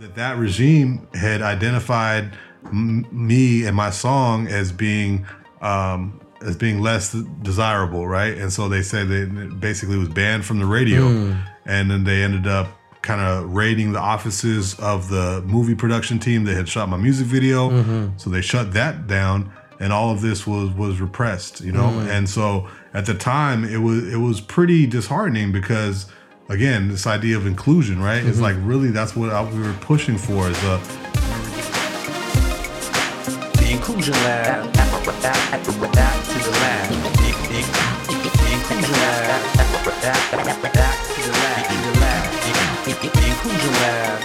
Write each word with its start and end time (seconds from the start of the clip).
that 0.00 0.14
that 0.14 0.36
regime 0.38 1.06
had 1.14 1.42
identified 1.42 2.32
m- 2.64 3.06
me 3.10 3.64
and 3.64 3.76
my 3.76 3.90
song 3.90 4.48
as 4.48 4.72
being 4.72 5.26
um, 5.60 6.20
as 6.42 6.56
being 6.56 6.80
less 6.80 7.12
desirable, 7.12 8.06
right? 8.06 8.36
And 8.36 8.52
so 8.52 8.68
they 8.68 8.82
said 8.82 9.10
it 9.10 9.60
basically 9.60 9.96
was 9.96 10.08
banned 10.08 10.44
from 10.44 10.58
the 10.58 10.66
radio, 10.66 11.08
hmm. 11.08 11.32
and 11.66 11.90
then 11.90 12.04
they 12.04 12.22
ended 12.22 12.46
up 12.46 12.68
kind 13.02 13.20
of 13.20 13.52
raiding 13.52 13.92
the 13.92 13.98
offices 13.98 14.78
of 14.78 15.08
the 15.08 15.42
movie 15.42 15.74
production 15.74 16.18
team 16.18 16.44
that 16.44 16.54
had 16.54 16.68
shot 16.68 16.88
my 16.88 16.96
music 16.96 17.26
video. 17.26 17.68
Mm-hmm. 17.70 18.16
So 18.16 18.30
they 18.30 18.40
shut 18.40 18.72
that 18.74 19.06
down, 19.06 19.52
and 19.80 19.92
all 19.92 20.10
of 20.10 20.20
this 20.20 20.46
was 20.46 20.70
was 20.70 21.00
repressed, 21.00 21.60
you 21.60 21.72
know. 21.72 21.90
Mm. 21.90 22.10
And 22.10 22.28
so 22.28 22.68
at 22.94 23.06
the 23.06 23.14
time, 23.14 23.64
it 23.64 23.78
was 23.78 24.12
it 24.12 24.18
was 24.18 24.40
pretty 24.40 24.86
disheartening 24.86 25.52
because. 25.52 26.06
Again, 26.48 26.88
this 26.88 27.06
idea 27.06 27.36
of 27.36 27.46
inclusion, 27.46 28.02
right? 28.02 28.24
It's 28.24 28.40
like 28.40 28.56
really 28.58 28.90
that's 28.90 29.14
what 29.14 29.30
I, 29.30 29.42
we 29.48 29.60
were 29.60 29.72
pushing 29.74 30.18
for. 30.18 30.48
Is 30.50 30.58
a 30.64 30.80
The 33.58 33.68
Inclusion 33.70 34.14
Lab. 34.14 34.72
Back 34.74 34.90
to 34.90 35.06
the 35.06 35.12
lab. 35.12 35.22
The, 35.22 35.62
the, 35.62 36.50
the 38.26 38.48
Inclusion 38.52 38.92
Lab. 38.92 39.28
Back 39.54 39.68
to 39.70 39.86
the 39.86 41.30
lab. 41.30 41.66
The 41.70 42.00
lab. 42.00 42.22
The, 42.84 42.92
the 43.08 43.26
Inclusion 43.28 43.72
Lab. 43.74 44.18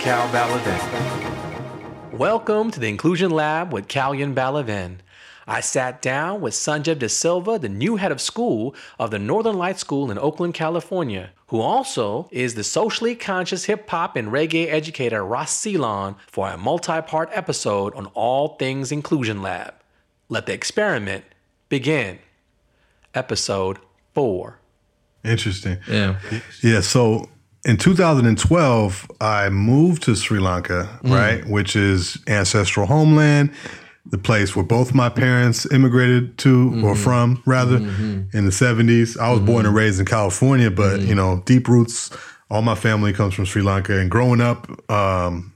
Kal 0.00 0.28
Balaven. 0.30 0.82
Welcome 2.18 2.70
to 2.72 2.80
the 2.80 2.88
Inclusion 2.88 3.30
Lab 3.30 3.72
with 3.72 3.86
Kalyan 3.86 4.34
Balaven. 4.34 4.96
I 5.46 5.60
sat 5.60 6.02
down 6.02 6.40
with 6.40 6.54
Sanjev 6.54 6.96
deSilva, 6.96 7.60
the 7.60 7.68
new 7.68 7.96
head 7.96 8.12
of 8.12 8.20
school 8.20 8.74
of 8.98 9.10
the 9.10 9.18
Northern 9.18 9.56
Light 9.56 9.78
School 9.78 10.10
in 10.10 10.18
Oakland, 10.18 10.54
California, 10.54 11.30
who 11.48 11.60
also 11.60 12.28
is 12.30 12.54
the 12.54 12.64
socially 12.64 13.14
conscious 13.14 13.64
hip 13.64 13.88
hop 13.88 14.16
and 14.16 14.28
reggae 14.28 14.68
educator 14.68 15.24
Ras 15.24 15.52
Ceylon 15.52 16.16
for 16.26 16.48
a 16.48 16.56
multi 16.56 17.00
part 17.02 17.28
episode 17.32 17.94
on 17.94 18.06
all 18.14 18.56
things 18.56 18.92
Inclusion 18.92 19.42
Lab. 19.42 19.74
Let 20.28 20.46
the 20.46 20.52
experiment 20.52 21.24
begin. 21.68 22.18
Episode 23.14 23.78
4. 24.14 24.58
interesting. 25.24 25.78
Yeah. 25.88 26.18
Yeah. 26.62 26.80
So 26.80 27.28
in 27.64 27.76
2012, 27.76 29.10
I 29.20 29.48
moved 29.48 30.02
to 30.04 30.14
Sri 30.14 30.38
Lanka, 30.38 31.00
right, 31.02 31.42
mm. 31.42 31.50
which 31.50 31.76
is 31.76 32.18
ancestral 32.26 32.86
homeland, 32.86 33.52
the 34.10 34.18
place 34.18 34.56
where 34.56 34.64
both 34.64 34.92
my 34.92 35.08
parents 35.08 35.70
immigrated 35.70 36.36
to 36.38 36.68
or 36.84 36.92
mm-hmm. 36.92 37.02
from, 37.02 37.42
rather, 37.46 37.78
mm-hmm. 37.78 38.36
in 38.36 38.44
the 38.44 38.50
70s. 38.50 39.18
I 39.18 39.30
was 39.30 39.40
born 39.40 39.60
and 39.60 39.68
mm-hmm. 39.68 39.76
raised 39.76 40.00
in 40.00 40.06
California, 40.06 40.70
but 40.70 41.00
you 41.00 41.14
know, 41.14 41.42
deep 41.46 41.68
roots. 41.68 42.10
All 42.50 42.62
my 42.62 42.74
family 42.74 43.12
comes 43.12 43.34
from 43.34 43.44
Sri 43.44 43.62
Lanka, 43.62 43.98
and 43.98 44.10
growing 44.10 44.40
up, 44.40 44.68
um, 44.90 45.54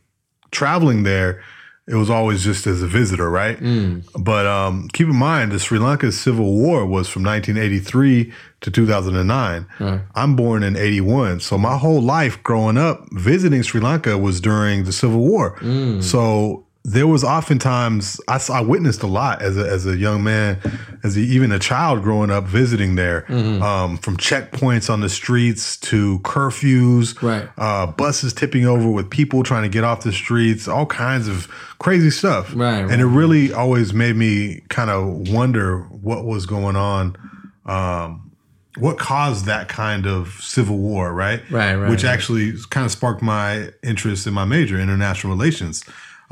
traveling 0.53 1.03
there, 1.03 1.43
it 1.87 1.97
was 1.97 2.09
always 2.09 2.43
just 2.43 2.67
as 2.67 2.81
a 2.81 2.87
visitor, 2.87 3.29
right? 3.29 3.59
Mm. 3.59 4.07
But 4.19 4.47
um, 4.47 4.89
keep 4.93 5.09
in 5.09 5.17
mind, 5.17 5.53
the 5.53 5.59
Sri 5.59 5.79
Lanka 5.79 6.13
Civil 6.13 6.55
War 6.55 6.87
was 6.87 7.09
from 7.09 7.25
1983 7.25 8.33
to 8.63 8.71
2009. 8.71 9.67
I'm 10.15 10.37
born 10.37 10.63
in 10.63 10.77
81. 10.77 11.41
So 11.41 11.59
my 11.59 11.77
whole 11.77 12.01
life 12.01 12.43
growing 12.43 12.79
up 12.79 13.07
visiting 13.13 13.61
Sri 13.63 13.83
Lanka 13.83 14.17
was 14.17 14.41
during 14.41 14.85
the 14.85 14.93
Civil 14.93 15.21
War. 15.21 15.59
Mm. 15.59 16.03
So 16.03 16.64
there 16.87 17.07
was 17.07 17.25
oftentimes, 17.25 18.21
I 18.29 18.61
witnessed 18.61 19.03
a 19.03 19.07
lot 19.07 19.41
as 19.41 19.57
a, 19.57 19.67
as 19.67 19.87
a 19.87 19.97
young 19.97 20.23
man, 20.23 20.59
as 21.03 21.17
a, 21.17 21.21
even 21.21 21.51
a 21.51 21.59
child 21.59 22.03
growing 22.03 22.31
up 22.31 22.45
visiting 22.45 22.95
there, 22.95 23.25
um, 23.33 23.97
from 23.97 24.19
checkpoints 24.19 24.91
on 24.91 25.01
the 25.01 25.09
streets 25.09 25.79
to 25.79 26.19
curfews, 26.21 27.21
Right. 27.23 27.49
uh, 27.57 27.87
buses 27.87 28.35
tipping 28.35 28.67
over 28.67 28.87
with 28.91 29.09
people 29.09 29.43
trying 29.43 29.63
to 29.63 29.71
get 29.71 29.83
off 29.83 30.03
the 30.03 30.13
streets, 30.13 30.69
all 30.69 30.85
kinds 30.85 31.27
of 31.27 31.49
crazy 31.79 32.11
stuff. 32.11 32.53
Right, 32.55 32.81
And 32.81 32.91
right. 32.91 33.01
it 33.01 33.07
really 33.07 33.51
always 33.53 33.95
made 33.95 34.17
me 34.17 34.61
kind 34.69 34.91
of 34.91 35.31
wonder 35.33 35.79
what 35.85 36.27
was 36.27 36.45
going 36.45 36.77
on. 36.77 37.17
Um, 37.65 38.31
what 38.77 38.99
caused 38.99 39.47
that 39.47 39.69
kind 39.69 40.05
of 40.07 40.29
civil 40.43 40.77
war, 40.77 41.15
right? 41.15 41.41
Right, 41.51 41.77
right, 41.77 41.89
Which 41.89 42.05
right. 42.05 42.13
actually 42.13 42.55
kind 42.71 42.85
of 42.85 42.91
sparked 42.91 43.23
my 43.23 43.71
interest 43.83 44.27
in 44.27 44.35
my 44.35 44.45
major, 44.45 44.79
international 44.79 45.33
relations, 45.33 45.83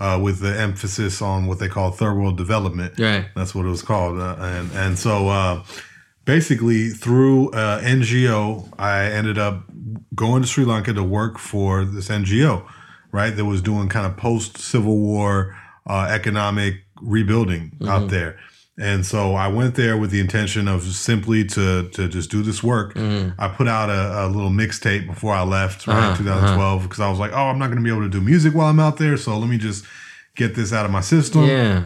uh, 0.03 0.19
with 0.19 0.41
the 0.41 0.61
emphasis 0.61 1.23
on 1.23 1.47
what 1.47 1.61
they 1.61 1.69
call 1.69 1.93
third 1.93 2.15
world 2.15 2.37
development. 2.37 2.99
Right. 2.99 3.27
That's 3.37 3.55
what 3.55 3.65
it 3.65 3.69
was 3.69 3.83
called. 3.83 4.19
Uh, 4.19 4.35
and 4.41 4.71
and 4.73 4.99
so 4.99 5.29
uh, 5.29 5.63
basically 6.25 6.91
through 6.91 7.51
uh, 7.53 7.81
NGO, 7.81 8.69
I 8.81 9.05
ended 9.05 9.39
up 9.39 9.63
going 10.13 10.43
to 10.43 10.49
Sri 10.49 10.65
Lanka 10.65 10.93
to 10.93 11.05
work 11.05 11.39
for 11.39 11.85
this 11.85 12.09
NGO, 12.09 12.67
right? 13.13 13.31
That 13.31 13.45
was 13.45 13.63
doing 13.63 13.89
kind 13.89 14.05
of 14.05 14.17
post 14.17 14.59
Civil 14.59 14.99
War 14.99 15.57
uh, 15.87 16.09
economic 16.11 16.83
rebuilding 17.01 17.79
out 17.87 18.11
there. 18.11 18.41
And 18.79 19.05
so 19.05 19.35
I 19.35 19.49
went 19.49 19.75
there 19.75 19.99
with 19.99 20.11
the 20.11 20.21
intention 20.21 20.67
of 20.67 20.83
simply 20.83 21.45
to 21.45 21.91
to 21.91 22.09
just 22.09 22.31
do 22.31 22.43
this 22.43 22.63
work. 22.63 22.95
Mm-hmm. 22.95 23.39
I 23.39 23.49
put 23.49 23.69
out 23.69 23.91
a, 23.91 24.25
a 24.25 24.29
little 24.29 24.51
mixtape 24.51 25.07
before 25.07 25.35
I 25.35 25.43
left, 25.43 25.87
right, 25.87 25.97
uh-huh, 25.97 26.11
in 26.13 26.17
2012, 26.19 26.83
because 26.83 26.99
uh-huh. 26.99 27.07
I 27.07 27.11
was 27.11 27.19
like, 27.19 27.33
oh, 27.33 27.49
I'm 27.49 27.59
not 27.59 27.67
going 27.67 27.77
to 27.79 27.85
be 27.85 27.91
able 27.91 28.03
to 28.03 28.09
do 28.09 28.21
music 28.21 28.55
while 28.55 28.69
I'm 28.69 28.81
out 28.81 28.97
there. 28.97 29.17
So 29.19 29.37
let 29.39 29.51
me 29.51 29.59
just 29.59 29.85
get 30.37 30.55
this 30.55 30.73
out 30.73 30.87
of 30.87 30.91
my 30.91 31.03
system. 31.03 31.45
Yeah. 31.45 31.85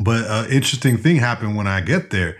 But 0.00 0.24
an 0.28 0.50
interesting 0.50 0.96
thing 0.96 1.16
happened 1.16 1.56
when 1.56 1.68
I 1.68 1.80
get 1.80 2.10
there, 2.10 2.36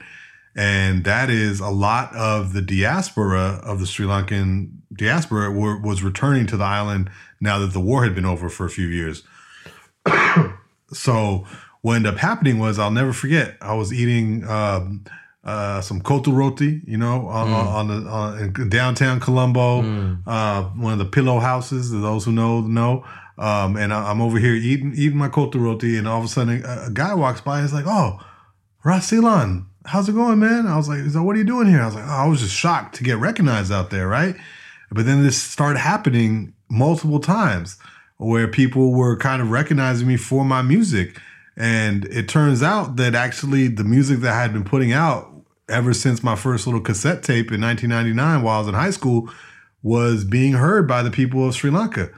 and 0.57 1.05
that 1.05 1.31
is 1.31 1.61
a 1.61 1.71
lot 1.71 2.15
of 2.17 2.53
the 2.55 2.63
diaspora 2.63 3.61
of 3.63 3.79
the 3.79 3.87
Sri 3.87 4.07
Lankan 4.07 4.71
diaspora 4.93 5.53
were, 5.53 5.81
was 5.81 6.03
returning 6.03 6.47
to 6.49 6.57
the 6.57 6.65
island 6.65 7.11
now 7.41 7.59
that 7.61 7.73
the 7.73 7.81
war 7.81 8.03
had 8.05 8.15
been 8.15 8.25
over 8.25 8.49
for 8.49 8.67
a 8.67 8.71
few 8.71 8.87
years. 8.89 9.23
so 10.93 11.47
what 11.83 11.95
ended 11.95 12.15
up 12.15 12.19
happening 12.21 12.59
was 12.59 12.79
I'll 12.79 12.91
never 12.91 13.13
forget. 13.13 13.57
I 13.61 13.75
was 13.75 13.93
eating 13.93 14.47
um, 14.49 15.05
uh, 15.45 15.81
some 15.81 16.01
kotu 16.03 16.35
roti, 16.37 16.83
you 16.87 16.99
know, 16.99 17.27
on, 17.29 17.49
on 17.53 17.89
the 17.89 18.11
on, 18.11 18.39
in 18.59 18.69
downtown 18.69 19.21
Colombo, 19.21 19.83
uh, 20.27 20.63
one 20.65 20.93
of 20.93 20.99
the 20.99 21.05
pillow 21.05 21.39
houses. 21.39 21.91
Those 21.91 22.25
who 22.25 22.33
know 22.33 22.61
know. 22.61 23.05
Um, 23.39 23.77
and 23.77 23.95
I, 23.95 24.11
I'm 24.11 24.21
over 24.21 24.39
here 24.39 24.55
eating 24.55 24.93
eating 24.97 25.17
my 25.17 25.29
kotu 25.29 25.61
roti, 25.61 25.97
and 25.97 26.09
all 26.09 26.19
of 26.19 26.25
a 26.25 26.29
sudden 26.29 26.65
a, 26.65 26.87
a 26.87 26.91
guy 26.93 27.15
walks 27.15 27.41
by. 27.41 27.59
and 27.61 27.65
He's 27.69 27.73
like, 27.73 27.87
"Oh, 27.87 28.19
Ras 28.85 29.07
Ceylon, 29.07 29.67
how's 29.87 30.09
it 30.09 30.15
going, 30.15 30.41
man?" 30.41 30.67
I 30.67 30.77
was 30.77 30.89
like, 30.89 31.03
"He's 31.03 31.15
like, 31.15 31.25
what 31.25 31.37
are 31.37 31.39
you 31.39 31.45
doing 31.45 31.69
here?" 31.69 31.81
I 31.81 31.87
was 31.87 31.95
like, 31.95 32.05
oh, 32.05 32.11
"I 32.11 32.27
was 32.27 32.41
just 32.41 32.55
shocked 32.55 32.97
to 32.97 33.05
get 33.05 33.19
recognized 33.19 33.71
out 33.71 33.91
there, 33.91 34.09
right?" 34.09 34.35
But 34.91 35.07
then 35.07 35.23
this 35.23 35.41
started 35.41 35.79
happening 35.79 36.55
multiple 36.69 37.21
times 37.21 37.79
where 38.17 38.49
people 38.49 38.93
were 38.93 39.17
kind 39.17 39.41
of 39.41 39.51
recognizing 39.53 40.09
me 40.09 40.17
for 40.17 40.45
my 40.45 40.61
music. 40.63 41.17
And 41.59 42.05
it 42.05 42.29
turns 42.29 42.63
out 42.63 42.97
that 42.97 43.17
actually 43.17 43.67
the 43.67 43.83
music 43.83 44.21
that 44.21 44.33
I 44.33 44.41
had 44.41 44.53
been 44.53 44.65
putting 44.65 44.93
out 44.93 45.29
ever 45.69 45.93
since 45.93 46.23
my 46.23 46.37
first 46.37 46.67
little 46.69 46.81
cassette 46.81 47.25
tape 47.25 47.51
in 47.51 47.61
1999 47.61 48.43
while 48.43 48.57
I 48.57 48.59
was 48.61 48.69
in 48.69 48.75
high 48.75 48.91
school 48.91 49.29
was 49.83 50.25
being 50.25 50.53
heard 50.55 50.87
by 50.87 51.03
the 51.03 51.11
people 51.11 51.47
of 51.47 51.55
Sri 51.55 51.71
Lanka. 51.71 52.11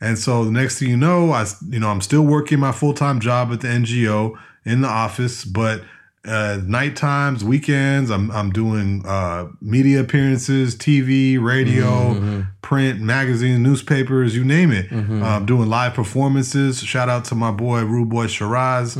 And 0.00 0.18
so 0.18 0.44
the 0.44 0.50
next 0.50 0.80
thing 0.80 0.90
you 0.90 0.96
know, 0.96 1.30
I 1.30 1.46
you 1.68 1.78
know 1.78 1.88
I'm 1.88 2.00
still 2.00 2.22
working 2.22 2.58
my 2.58 2.72
full 2.72 2.92
time 2.92 3.20
job 3.20 3.52
at 3.52 3.60
the 3.60 3.68
NGO 3.68 4.36
in 4.64 4.80
the 4.80 4.88
office, 4.88 5.44
but 5.44 5.82
uh, 6.24 6.60
night 6.64 6.96
times, 6.96 7.44
weekends, 7.44 8.10
I'm 8.10 8.30
I'm 8.30 8.50
doing 8.50 9.04
uh, 9.06 9.48
media 9.60 10.00
appearances, 10.00 10.76
TV, 10.76 11.40
radio, 11.42 12.44
print, 12.60 13.00
magazines, 13.00 13.60
newspapers, 13.60 14.34
you 14.34 14.44
name 14.44 14.72
it. 14.72 14.90
I'm 14.92 15.46
doing 15.46 15.68
live 15.68 15.94
performances. 15.94 16.80
Shout 16.80 17.08
out 17.08 17.24
to 17.26 17.34
my 17.34 17.50
boy 17.50 17.84
Rude 17.84 18.08
Boy 18.08 18.26
Shiraz, 18.26 18.94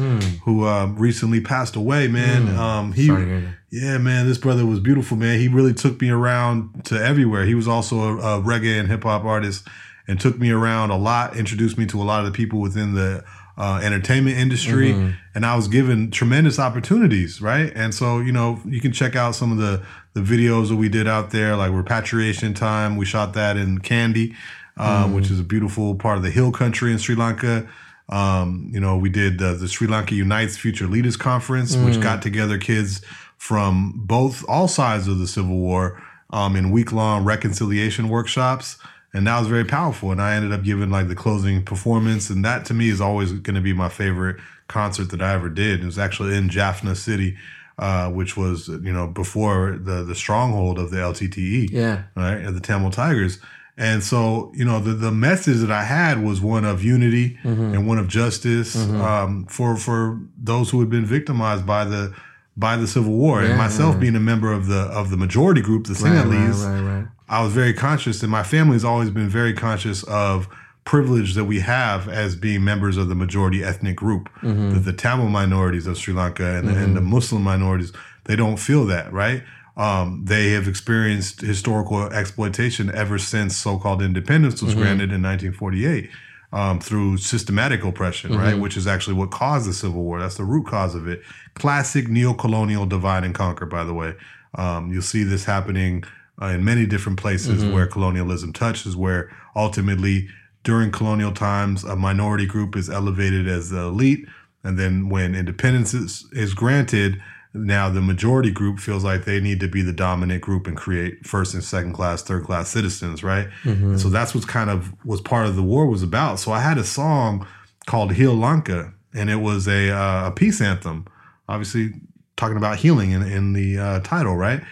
who 0.45 0.67
uh, 0.67 0.87
recently 0.87 1.41
passed 1.41 1.77
away. 1.77 2.09
Man, 2.09 2.57
um, 2.57 2.93
he 2.93 3.07
Sorry 3.07 3.49
yeah, 3.71 3.99
man, 3.99 4.27
this 4.27 4.39
brother 4.39 4.65
was 4.65 4.81
beautiful, 4.81 5.17
man. 5.17 5.39
He 5.39 5.49
really 5.49 5.75
took 5.75 6.01
me 6.01 6.09
around 6.09 6.87
to 6.87 6.95
everywhere. 6.95 7.45
He 7.45 7.55
was 7.55 7.69
also 7.69 8.01
a, 8.01 8.17
a 8.17 8.43
reggae 8.43 8.79
and 8.79 8.89
hip 8.89 9.03
hop 9.03 9.25
artist 9.25 9.69
and 10.07 10.19
took 10.19 10.39
me 10.39 10.51
around 10.51 10.91
a 10.91 10.97
lot, 10.97 11.37
introduced 11.37 11.77
me 11.77 11.85
to 11.87 12.01
a 12.01 12.05
lot 12.05 12.25
of 12.25 12.27
the 12.27 12.37
people 12.37 12.61
within 12.61 12.95
the 12.95 13.23
uh, 13.59 13.81
entertainment 13.83 14.39
industry. 14.39 14.93
And 15.35 15.45
I 15.45 15.57
was 15.57 15.69
given 15.69 16.11
tremendous 16.11 16.59
opportunities, 16.59 17.43
right? 17.43 17.73
And 17.75 17.93
so, 17.93 18.21
you 18.21 18.33
know, 18.33 18.61
you 18.65 18.81
can 18.81 18.93
check 18.93 19.17
out 19.17 19.35
some 19.35 19.51
of 19.51 19.59
the, 19.59 19.83
the 20.15 20.21
videos 20.21 20.69
that 20.69 20.77
we 20.77 20.89
did 20.89 21.09
out 21.09 21.31
there, 21.31 21.57
like 21.57 21.73
Repatriation 21.73 22.55
Time. 22.55 22.97
We 22.97 23.05
shot 23.05 23.35
that 23.35 23.57
in 23.57 23.81
Kandy, 23.81 24.35
uh, 24.77 25.09
which 25.09 25.31
is 25.31 25.41
a 25.41 25.43
beautiful 25.43 25.97
part 25.97 26.17
of 26.17 26.23
the 26.23 26.31
hill 26.31 26.53
country 26.53 26.93
in 26.93 26.99
Sri 26.99 27.17
Lanka. 27.17 27.69
Um, 28.09 28.71
you 28.73 28.81
know, 28.81 28.97
we 28.97 29.11
did 29.11 29.43
uh, 29.43 29.55
the 29.55 29.69
Sri 29.69 29.87
Lanka 29.89 30.15
Unites 30.15 30.57
Future 30.57 30.87
Leaders 30.87 31.17
Conference, 31.17 31.77
which 31.77 32.01
got 32.01 32.23
together 32.23 32.59
kids 32.59 33.03
from 33.37 33.93
both 33.97 34.45
all 34.49 34.69
sides 34.69 35.09
of 35.09 35.19
the 35.19 35.27
Civil 35.27 35.57
War 35.57 36.03
um, 36.31 36.57
in 36.57 36.71
week 36.71 36.93
long 36.93 37.25
reconciliation 37.25 38.09
workshops. 38.09 38.79
And 39.15 39.27
that 39.27 39.39
was 39.39 39.49
very 39.49 39.65
powerful. 39.65 40.13
And 40.13 40.21
I 40.21 40.35
ended 40.35 40.53
up 40.53 40.63
giving 40.63 40.91
like 40.91 41.09
the 41.09 41.15
closing 41.15 41.65
performance. 41.65 42.29
And 42.31 42.45
that 42.45 42.65
to 42.67 42.75
me 42.75 42.91
is 42.91 43.01
always 43.01 43.33
going 43.33 43.55
to 43.57 43.61
be 43.63 43.73
my 43.73 43.89
favorite 43.89 44.37
concert 44.69 45.11
that 45.11 45.23
I 45.23 45.33
ever 45.33 45.49
did. 45.49 45.81
It 45.81 45.87
was 45.87 45.99
actually 45.99 46.37
in 46.37 46.51
Jaffna 46.51 46.95
City, 46.95 47.37
uh, 47.79 48.11
which 48.11 48.37
was, 48.37 48.69
you 48.69 48.93
know, 48.93 49.07
before 49.07 49.79
the, 49.81 50.05
the 50.05 50.15
stronghold 50.15 50.79
of 50.79 50.91
the 50.91 50.99
LTTE 50.99 51.71
Yeah. 51.71 52.03
right, 52.17 52.45
of 52.45 52.55
the 52.55 52.61
Tamil 52.61 52.91
Tigers. 52.91 53.39
And 53.79 54.03
so, 54.03 54.53
you 54.57 54.65
know, 54.65 54.81
the, 54.81 54.93
the 54.93 55.13
message 55.13 55.59
that 55.59 55.71
I 55.71 55.85
had 55.85 56.23
was 56.23 56.41
one 56.41 56.65
of 56.65 56.83
unity 56.83 57.39
and 57.45 57.87
one 57.87 57.99
of 57.99 58.09
justice 58.09 58.75
um, 58.77 59.47
for 59.47 59.77
for 59.77 60.21
those 60.37 60.69
who 60.71 60.81
had 60.81 60.91
been 60.91 61.07
victimized 61.07 61.65
by 61.65 61.85
the 61.85 62.13
by 62.57 62.77
the 62.77 62.89
Civil 62.89 63.13
War. 63.13 63.41
and 63.41 63.57
myself 63.57 63.95
yeah. 63.95 64.01
being 64.01 64.17
a 64.17 64.21
member 64.21 64.53
of 64.53 64.67
the 64.67 64.81
of 64.81 65.11
the 65.11 65.17
majority 65.17 65.61
group, 65.61 65.87
the 65.87 65.95
Right, 65.95 66.13
right, 66.13 66.27
Sinhalese, 66.27 66.67
right, 66.67 66.97
right. 66.99 67.07
I 67.29 67.43
was 67.43 67.53
very 67.53 67.75
conscious, 67.75 68.23
and 68.23 68.31
my 68.31 68.43
family 68.43 68.75
has 68.75 68.85
always 68.85 69.11
been 69.11 69.29
very 69.29 69.53
conscious 69.53 70.03
of 70.05 70.49
privilege 70.85 71.35
that 71.35 71.45
we 71.45 71.61
have 71.61 72.09
as 72.09 72.35
being 72.35 72.65
members 72.65 72.97
of 72.97 73.09
the 73.09 73.15
majority 73.15 73.63
ethnic 73.63 73.97
group. 73.97 74.31
Mm-hmm. 74.43 74.71
That 74.71 74.81
the 74.81 74.93
Tamil 74.93 75.29
minorities 75.29 75.87
of 75.87 75.99
Sri 75.99 76.15
Lanka 76.15 76.57
and, 76.57 76.69
and 76.71 76.97
the 76.97 77.03
Muslim 77.03 77.43
minorities, 77.43 77.93
they 78.25 78.37
don't 78.37 78.57
feel 78.57 78.87
that, 78.87 79.13
right? 79.13 79.43
Um, 79.77 80.25
they 80.25 80.51
have 80.53 80.67
experienced 80.67 81.43
historical 81.43 82.03
exploitation 82.05 82.91
ever 82.95 83.19
since 83.19 83.57
so-called 83.57 84.03
independence 84.03 84.61
was 84.61 84.75
granted 84.75 85.13
in 85.13 85.23
1948 85.23 86.11
um, 86.53 86.81
through 86.81 87.19
systematic 87.19 87.85
oppression, 87.85 88.37
right? 88.37 88.59
Which 88.59 88.77
is 88.77 88.87
actually 88.87 89.15
what 89.15 89.31
caused 89.31 89.69
the 89.69 89.73
Civil 89.73 90.03
War. 90.03 90.19
That's 90.19 90.37
the 90.37 90.45
root 90.45 90.67
cause 90.67 90.95
of 90.95 91.07
it. 91.07 91.23
Classic 91.55 92.09
neo-colonial 92.09 92.87
divide 92.87 93.23
and 93.23 93.35
conquer, 93.35 93.67
by 93.67 93.85
the 93.85 93.95
way. 93.95 94.15
Um, 94.55 94.91
you'll 94.91 95.03
see 95.03 95.23
this 95.23 95.45
happening 95.45 96.03
uh, 96.41 96.47
in 96.47 96.65
many 96.65 96.87
different 96.87 97.19
places 97.19 97.65
where 97.65 97.87
colonialism 97.87 98.53
touches, 98.53 98.97
where 98.97 99.31
ultimately 99.57 100.29
during 100.65 100.91
colonial 100.91 101.33
times, 101.33 101.85
a 101.85 101.97
minority 101.97 102.47
group 102.47 102.77
is 102.77 102.91
elevated 102.91 103.49
as 103.49 103.71
the 103.71 103.81
elite. 103.81 104.27
And 104.65 104.79
then 104.79 105.09
when 105.09 105.35
independence 105.35 105.95
is, 105.95 106.27
is 106.33 106.53
granted, 106.55 107.23
now 107.55 107.89
the 107.89 108.01
majority 108.01 108.51
group 108.51 108.79
feels 108.79 109.03
like 109.05 109.25
they 109.25 109.41
need 109.41 109.61
to 109.61 109.69
be 109.69 109.83
the 109.83 109.93
dominant 109.93 110.43
group 110.43 110.67
and 110.67 110.77
create 110.77 111.27
first 111.27 111.55
and 111.55 111.65
second 111.65 111.95
class, 111.95 112.23
third 112.23 112.45
class 112.45 112.69
citizens, 112.69 113.25
right? 113.25 113.49
And 113.65 114.01
so 114.01 114.09
that's 114.09 114.35
what's 114.35 114.47
kind 114.47 114.69
of 114.71 114.93
was 115.05 115.21
part 115.21 115.47
of 115.47 115.57
the 115.57 115.63
war 115.63 115.87
was 115.87 116.03
about. 116.03 116.39
So 116.39 116.53
I 116.53 116.61
had 116.61 116.77
a 116.77 116.85
song 116.85 117.47
called 117.87 118.13
Heal 118.13 118.35
Lanka, 118.35 118.93
and 119.15 119.31
it 119.31 119.37
was 119.37 119.67
a, 119.67 119.91
uh, 119.91 120.29
a 120.29 120.31
peace 120.31 120.61
anthem, 120.61 121.07
obviously 121.49 121.95
talking 122.37 122.57
about 122.59 122.79
healing 122.79 123.13
in, 123.13 123.23
in 123.23 123.53
the 123.55 123.79
uh, 123.79 124.01
title, 124.01 124.37
right? 124.37 124.63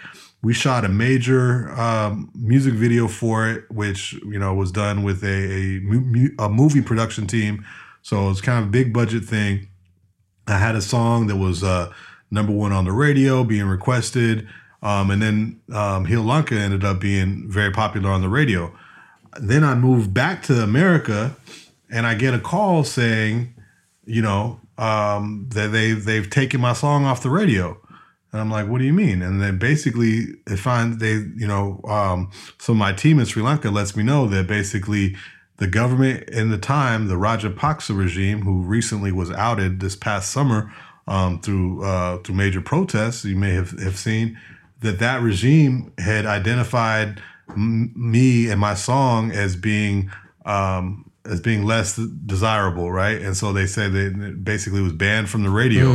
We 0.46 0.54
shot 0.54 0.84
a 0.84 0.88
major 0.88 1.72
um, 1.72 2.30
music 2.36 2.74
video 2.74 3.08
for 3.08 3.48
it, 3.50 3.68
which 3.68 4.12
you 4.12 4.38
know 4.38 4.54
was 4.54 4.70
done 4.70 5.02
with 5.02 5.24
a 5.24 5.80
a, 6.38 6.44
a 6.44 6.48
movie 6.48 6.82
production 6.82 7.26
team. 7.26 7.66
So 8.02 8.26
it 8.26 8.28
was 8.28 8.40
kind 8.40 8.60
of 8.60 8.68
a 8.68 8.70
big 8.70 8.92
budget 8.92 9.24
thing. 9.24 9.66
I 10.46 10.58
had 10.58 10.76
a 10.76 10.80
song 10.80 11.26
that 11.26 11.36
was 11.36 11.64
uh, 11.64 11.92
number 12.30 12.52
one 12.52 12.70
on 12.70 12.84
the 12.84 12.92
radio, 12.92 13.42
being 13.42 13.66
requested, 13.66 14.46
um, 14.84 15.10
and 15.10 15.20
then 15.20 15.60
um, 15.72 16.04
Heal 16.04 16.22
Lanka 16.22 16.54
ended 16.54 16.84
up 16.84 17.00
being 17.00 17.50
very 17.50 17.72
popular 17.72 18.10
on 18.10 18.20
the 18.20 18.28
radio. 18.28 18.72
Then 19.40 19.64
I 19.64 19.74
moved 19.74 20.14
back 20.14 20.44
to 20.44 20.62
America, 20.62 21.34
and 21.90 22.06
I 22.06 22.14
get 22.14 22.34
a 22.34 22.38
call 22.38 22.84
saying, 22.84 23.52
you 24.04 24.22
know, 24.22 24.60
um, 24.78 25.48
that 25.54 25.72
they 25.72 25.90
they've 25.90 26.30
taken 26.30 26.60
my 26.60 26.72
song 26.72 27.04
off 27.04 27.20
the 27.20 27.30
radio. 27.30 27.80
And 28.36 28.42
I'm 28.42 28.50
like, 28.50 28.68
what 28.68 28.80
do 28.80 28.84
you 28.84 28.92
mean? 28.92 29.22
And 29.22 29.40
then 29.40 29.56
basically, 29.56 30.26
they 30.44 30.56
find 30.56 31.00
they, 31.00 31.14
you 31.14 31.46
know, 31.46 31.80
um, 31.84 32.30
so 32.58 32.74
my 32.74 32.92
team 32.92 33.18
in 33.18 33.24
Sri 33.24 33.42
Lanka 33.42 33.70
lets 33.70 33.96
me 33.96 34.02
know 34.02 34.26
that 34.26 34.46
basically 34.46 35.16
the 35.56 35.66
government 35.66 36.28
in 36.28 36.50
the 36.50 36.58
time, 36.58 37.08
the 37.08 37.14
Rajapaksa 37.14 37.96
regime, 37.96 38.42
who 38.42 38.60
recently 38.60 39.10
was 39.10 39.30
outed 39.30 39.80
this 39.80 39.96
past 39.96 40.30
summer 40.30 40.70
um, 41.08 41.40
through 41.40 41.82
uh, 41.82 42.18
through 42.18 42.34
major 42.34 42.60
protests, 42.60 43.24
you 43.24 43.36
may 43.36 43.52
have, 43.54 43.70
have 43.80 43.96
seen 43.96 44.38
that 44.80 44.98
that 44.98 45.22
regime 45.22 45.94
had 45.96 46.26
identified 46.26 47.18
m- 47.48 47.90
me 47.96 48.50
and 48.50 48.60
my 48.60 48.74
song 48.74 49.30
as 49.30 49.56
being 49.56 50.10
um, 50.44 51.10
as 51.24 51.40
being 51.40 51.64
less 51.64 51.96
desirable, 51.96 52.92
right? 52.92 53.22
And 53.22 53.34
so 53.34 53.54
they 53.54 53.66
said 53.66 53.94
they 53.94 54.10
basically 54.10 54.82
was 54.82 54.92
banned 54.92 55.30
from 55.30 55.42
the 55.42 55.48
radio, 55.50 55.88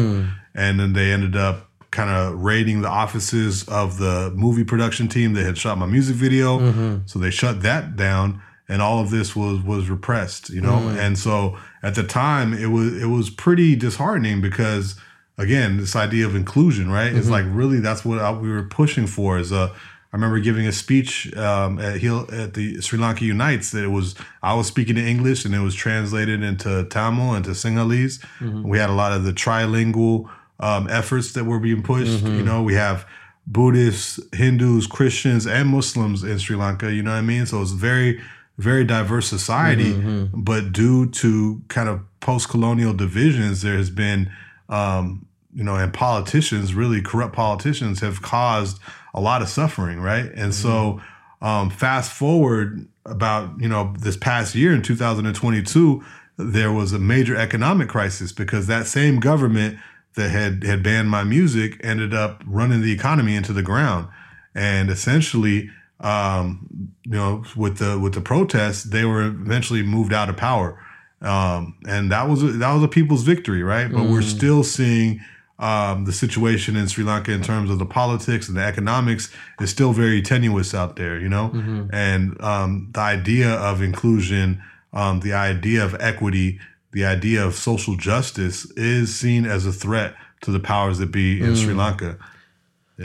and 0.55 0.79
then 0.79 0.93
they 0.93 1.11
ended 1.11 1.35
up 1.35 1.69
kind 1.91 2.09
of 2.09 2.41
raiding 2.41 2.81
the 2.81 2.87
offices 2.87 3.67
of 3.67 3.97
the 3.97 4.31
movie 4.35 4.63
production 4.63 5.07
team 5.07 5.33
that 5.33 5.43
had 5.45 5.57
shot 5.57 5.77
my 5.77 5.85
music 5.85 6.15
video. 6.15 6.59
So 7.05 7.19
they 7.19 7.31
shut 7.31 7.61
that 7.63 7.95
down, 7.97 8.41
and 8.69 8.81
all 8.81 8.99
of 8.99 9.09
this 9.09 9.35
was 9.35 9.61
was 9.61 9.89
repressed, 9.89 10.49
you 10.49 10.61
know. 10.61 10.77
And 10.99 11.17
so 11.19 11.57
at 11.83 11.95
the 11.95 12.03
time, 12.03 12.53
it 12.53 12.67
was 12.67 13.01
it 13.01 13.07
was 13.07 13.29
pretty 13.29 13.75
disheartening 13.75 14.41
because 14.41 14.95
again, 15.37 15.77
this 15.77 15.95
idea 15.95 16.25
of 16.25 16.35
inclusion, 16.35 16.91
right? 16.91 17.13
It's 17.13 17.27
like 17.29 17.45
really 17.47 17.79
that's 17.79 18.05
what 18.05 18.19
I, 18.19 18.31
we 18.31 18.49
were 18.49 18.63
pushing 18.63 19.07
for. 19.07 19.37
Is 19.39 19.51
uh, 19.51 19.69
I 19.73 20.15
remember 20.17 20.39
giving 20.39 20.67
a 20.67 20.71
speech 20.71 21.33
um, 21.35 21.79
at 21.79 21.97
Hill 21.99 22.27
at 22.31 22.53
the 22.53 22.79
Sri 22.81 22.99
Lanka 22.99 23.25
Unites 23.25 23.71
that 23.71 23.83
it 23.83 23.87
was 23.89 24.15
I 24.43 24.53
was 24.53 24.67
speaking 24.67 24.97
in 24.97 25.05
English 25.07 25.45
and 25.45 25.53
it 25.55 25.59
was 25.61 25.75
translated 25.75 26.43
into 26.43 26.85
Tamil 26.85 27.33
and 27.33 27.43
to 27.45 27.51
Sinhalese. 27.51 28.19
We 28.63 28.77
had 28.77 28.89
a 28.89 28.93
lot 28.93 29.11
of 29.13 29.23
the 29.23 29.33
trilingual 29.33 30.29
um, 30.61 30.87
efforts 30.89 31.33
that 31.33 31.43
were 31.45 31.59
being 31.59 31.83
pushed. 31.83 32.23
You 32.37 32.43
know, 32.43 32.61
we 32.63 32.75
have 32.75 33.05
Buddhists, 33.47 34.19
Hindus, 34.33 34.87
Christians, 34.87 35.45
and 35.47 35.69
Muslims 35.69 36.23
in 36.23 36.37
Sri 36.39 36.55
Lanka. 36.55 36.93
You 36.93 37.03
know 37.03 37.11
what 37.11 37.17
I 37.17 37.21
mean? 37.21 37.45
So 37.45 37.61
it's 37.61 37.71
very, 37.71 38.21
very 38.57 38.83
diverse 38.85 39.27
society. 39.27 39.93
But 40.33 40.71
due 40.71 41.09
to 41.09 41.61
kind 41.67 41.89
of 41.89 42.01
post-colonial 42.19 42.93
divisions, 42.93 43.61
there 43.63 43.75
has 43.75 43.89
been, 43.89 44.31
um, 44.69 45.25
you 45.53 45.63
know, 45.63 45.75
and 45.75 45.91
politicians, 45.93 46.73
really 46.73 47.01
corrupt 47.01 47.35
politicians, 47.35 47.99
have 48.01 48.21
caused 48.21 48.79
a 49.13 49.19
lot 49.19 49.41
of 49.41 49.49
suffering, 49.49 49.99
right? 49.99 50.31
And 50.35 50.53
so, 50.53 51.01
um, 51.41 51.69
fast 51.71 52.11
forward 52.13 52.87
about 53.05 53.59
you 53.59 53.67
know 53.67 53.93
this 53.99 54.15
past 54.15 54.53
year 54.55 54.73
in 54.73 54.83
2022, 54.83 56.03
there 56.37 56.71
was 56.71 56.93
a 56.93 56.99
major 56.99 57.35
economic 57.35 57.89
crisis 57.89 58.31
because 58.31 58.67
that 58.67 58.85
same 58.85 59.19
government 59.19 59.77
that 60.15 60.29
had 60.29 60.63
had 60.63 60.83
banned 60.83 61.09
my 61.09 61.23
music 61.23 61.79
ended 61.83 62.13
up 62.13 62.43
running 62.45 62.81
the 62.81 62.91
economy 62.91 63.35
into 63.35 63.53
the 63.53 63.63
ground, 63.63 64.07
and 64.53 64.89
essentially, 64.89 65.69
um, 65.99 66.67
you 67.03 67.11
know, 67.11 67.43
with 67.55 67.77
the 67.77 67.99
with 67.99 68.13
the 68.13 68.21
protests, 68.21 68.83
they 68.83 69.05
were 69.05 69.23
eventually 69.23 69.83
moved 69.83 70.13
out 70.13 70.29
of 70.29 70.37
power, 70.37 70.77
um, 71.21 71.75
and 71.87 72.11
that 72.11 72.27
was 72.29 72.43
a, 72.43 72.47
that 72.47 72.73
was 72.73 72.83
a 72.83 72.87
people's 72.87 73.23
victory, 73.23 73.63
right? 73.63 73.91
But 73.91 74.03
we're 74.11 74.21
still 74.21 74.63
seeing 74.63 75.21
um, 75.59 76.05
the 76.05 76.11
situation 76.11 76.75
in 76.75 76.87
Sri 76.87 77.03
Lanka 77.03 77.31
in 77.31 77.43
terms 77.43 77.69
of 77.69 77.77
the 77.77 77.85
politics 77.85 78.47
and 78.49 78.57
the 78.57 78.63
economics 78.63 79.31
is 79.59 79.69
still 79.69 79.93
very 79.93 80.21
tenuous 80.21 80.73
out 80.73 80.95
there, 80.95 81.19
you 81.19 81.29
know? 81.29 81.51
And 81.93 82.41
um, 82.41 82.89
the 82.93 82.99
idea 82.99 83.51
of 83.53 83.81
inclusion, 83.83 84.61
um, 84.91 85.19
the 85.19 85.33
idea 85.33 85.85
of 85.85 85.95
equity, 85.99 86.59
the 86.91 87.05
idea 87.05 87.45
of 87.45 87.55
social 87.55 87.95
justice 87.95 88.69
is 88.71 89.17
seen 89.17 89.45
as 89.45 89.65
a 89.65 89.71
threat 89.71 90.15
to 90.41 90.51
the 90.51 90.59
powers 90.59 90.97
that 90.97 91.11
be 91.11 91.41
in 91.41 91.55
Sri 91.55 91.73
mm. 91.73 91.77
Lanka. 91.77 92.17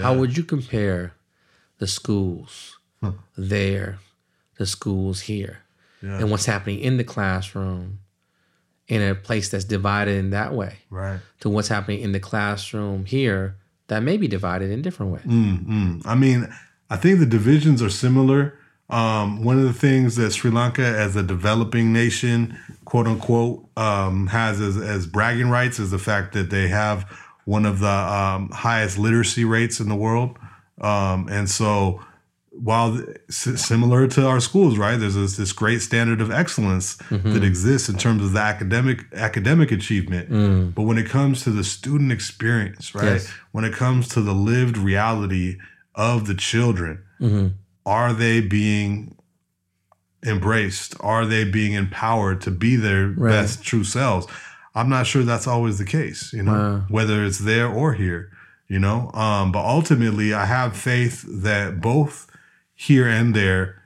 How 0.00 0.14
would 0.14 0.37
you 0.37 0.45
compare 0.45 1.14
the 1.78 1.87
schools 1.87 2.78
there, 3.37 3.99
the 4.59 4.66
schools 4.66 5.23
here, 5.23 5.59
Yeah. 6.02 6.19
and 6.19 6.31
what's 6.31 6.47
happening 6.47 6.81
in 6.81 6.97
the 6.97 7.05
classroom 7.05 8.00
in 8.88 9.02
a 9.02 9.14
place 9.14 9.49
that's 9.49 9.64
divided 9.64 10.16
in 10.16 10.31
that 10.31 10.55
way 10.55 10.78
Right. 10.90 11.21
to 11.40 11.49
what's 11.49 11.69
happening 11.69 12.00
in 12.00 12.12
the 12.12 12.21
classroom 12.21 13.05
here 13.05 13.57
that 13.88 14.02
may 14.02 14.16
be 14.16 14.28
divided 14.28 14.71
in 14.71 14.83
different 14.83 15.12
ways? 15.12 15.25
Mm, 15.25 15.66
mm. 15.66 16.02
I 16.05 16.14
mean, 16.14 16.49
I 16.90 16.97
think 16.97 17.19
the 17.19 17.26
divisions 17.26 17.83
are 17.83 17.90
similar. 17.90 18.59
Um, 18.88 19.43
one 19.43 19.59
of 19.59 19.64
the 19.64 19.73
things 19.73 20.14
that 20.16 20.33
Sri 20.33 20.50
Lanka, 20.50 20.85
as 20.85 21.16
a 21.16 21.23
developing 21.23 21.93
nation, 21.93 22.57
quote 22.85 23.07
unquote, 23.07 23.66
um, 23.76 24.28
has 24.28 24.61
as, 24.61 24.76
as 24.76 25.07
bragging 25.07 25.49
rights 25.50 25.78
is 25.78 25.90
the 25.90 25.99
fact 25.99 26.35
that 26.35 26.50
they 26.50 26.69
have 26.69 27.05
one 27.45 27.64
of 27.66 27.81
the 27.81 27.88
um, 27.88 28.50
highest 28.50 28.99
literacy 28.99 29.45
rates 29.45 29.81
in 29.81 29.88
the 29.88 29.97
world. 29.97 30.38
Um, 30.81 31.28
and 31.31 31.49
so, 31.50 32.00
while 32.50 32.99
similar 33.28 34.07
to 34.09 34.26
our 34.26 34.40
schools, 34.40 34.78
right, 34.78 34.97
there's 34.99 35.14
this, 35.14 35.37
this 35.37 35.52
great 35.52 35.83
standard 35.83 36.21
of 36.23 36.31
excellence 36.31 36.97
that 37.11 37.45
exists 37.45 37.88
in 37.88 37.99
terms 37.99 38.23
of 38.23 38.33
the 38.33 38.40
academic 38.40 39.05
academic 39.14 39.71
achievement. 39.73 40.75
But 40.75 40.83
when 40.83 40.97
it 40.97 41.07
comes 41.09 41.43
to 41.45 41.50
the 41.50 41.64
student 41.64 42.12
experience, 42.12 42.95
right, 42.95 43.05
Yes. 43.05 43.31
when 43.52 43.64
it 43.64 43.75
comes 43.75 44.09
to 44.09 44.21
the 44.23 44.33
lived 44.33 44.78
reality 44.78 45.59
of 45.95 46.26
the 46.26 46.35
children, 46.35 47.02
are 47.87 48.12
they 48.12 48.40
being 48.40 49.14
embraced? 50.25 50.95
Are 51.00 51.25
they 51.25 51.45
being 51.45 51.73
empowered 51.75 52.40
to 52.43 52.50
be 52.50 52.76
their 52.76 53.09
Right. 53.09 53.31
best 53.31 53.62
true 53.62 53.85
selves? 53.85 54.26
I'm 54.75 54.88
not 54.88 55.07
sure 55.07 55.23
that's 55.23 55.47
always 55.47 55.78
the 55.78 55.85
case, 55.85 56.33
you 56.33 56.43
know, 56.43 56.52
Wow. 56.52 56.85
whether 56.88 57.25
it's 57.25 57.38
there 57.38 57.66
or 57.69 57.95
here, 57.95 58.31
you 58.69 58.78
know. 58.78 59.11
Um, 59.14 59.52
but 59.52 59.64
ultimately, 59.64 60.35
I 60.35 60.45
have 60.47 60.76
faith 60.76 61.25
that 61.26 61.81
both 61.81 62.26
here 62.75 63.09
and 63.09 63.35
there, 63.35 63.76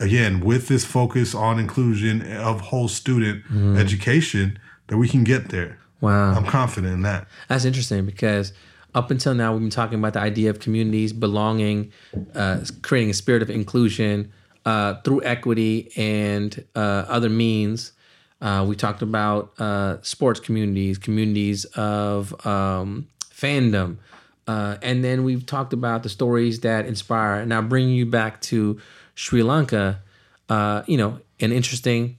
again, 0.00 0.40
with 0.40 0.66
this 0.68 0.84
focus 0.84 1.34
on 1.34 1.58
inclusion 1.60 2.22
of 2.32 2.60
whole 2.62 2.88
student 2.88 3.44
education, 3.76 4.58
that 4.88 4.96
we 4.96 5.06
can 5.08 5.22
get 5.22 5.50
there. 5.50 5.78
Wow. 6.00 6.32
I'm 6.34 6.46
confident 6.46 6.94
in 6.94 7.02
that. 7.02 7.28
That's 7.48 7.64
interesting 7.66 8.06
because 8.06 8.52
up 8.94 9.10
until 9.10 9.34
now, 9.34 9.52
we've 9.52 9.60
been 9.60 9.70
talking 9.70 9.98
about 9.98 10.14
the 10.14 10.20
idea 10.20 10.50
of 10.50 10.60
communities 10.60 11.12
belonging, 11.12 11.92
uh, 12.34 12.60
creating 12.82 13.10
a 13.10 13.14
spirit 13.14 13.42
of 13.42 13.50
inclusion, 13.50 14.32
uh, 14.64 15.00
through 15.02 15.22
equity 15.24 15.90
and 15.96 16.64
uh, 16.74 17.04
other 17.08 17.28
means. 17.28 17.92
Uh, 18.40 18.64
we 18.68 18.76
talked 18.76 19.02
about 19.02 19.52
uh, 19.58 20.00
sports 20.02 20.40
communities, 20.40 20.98
communities 20.98 21.64
of 21.74 22.34
um, 22.46 23.08
fandom, 23.32 23.96
and 24.46 25.04
then 25.04 25.24
we've 25.24 25.44
talked 25.44 25.72
about 25.72 26.02
the 26.02 26.08
stories 26.08 26.60
that 26.60 26.86
inspire. 26.86 27.44
Now, 27.44 27.62
bringing 27.62 27.94
you 27.94 28.06
back 28.06 28.40
to 28.42 28.80
Sri 29.14 29.42
Lanka, 29.42 30.00
you 30.86 30.96
know, 30.96 31.20
an 31.40 31.52
interesting 31.52 32.16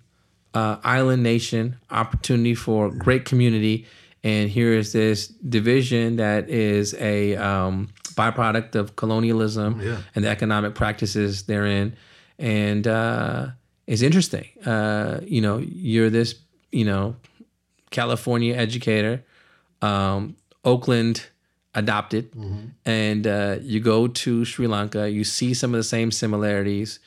uh, 0.53 0.77
island 0.83 1.23
nation, 1.23 1.77
opportunity 1.91 2.55
for 2.55 2.89
great 2.89 3.25
community, 3.25 3.85
and 4.23 4.49
here 4.49 4.73
is 4.73 4.91
this 4.91 5.27
division 5.27 6.17
that 6.17 6.49
is 6.49 6.93
a 6.99 7.35
um, 7.37 7.89
byproduct 8.15 8.75
of 8.75 8.95
colonialism 8.95 9.79
Yeah. 9.81 9.97
and 10.15 10.25
the 10.25 10.29
economic 10.29 10.75
practices 10.75 11.43
therein, 11.43 11.95
and 12.37 12.85
uh, 12.87 13.47
it's 13.87 14.01
interesting. 14.01 14.45
Uh, 14.65 15.19
you 15.23 15.41
know, 15.41 15.57
you're 15.57 16.09
this, 16.09 16.35
you 16.71 16.85
know, 16.85 17.15
California 17.91 18.55
educator, 18.55 19.23
um, 19.81 20.35
Oakland 20.63 21.27
adopted, 21.75 22.29
and 22.85 23.25
uh, 23.27 23.57
you 23.61 23.79
go 23.79 24.07
to 24.07 24.43
Sri 24.45 24.67
Lanka, 24.67 25.09
you 25.09 25.23
see 25.23 25.53
some 25.53 25.73
of 25.73 25.77
the 25.79 25.83
same 25.83 26.11
similarities. 26.11 26.99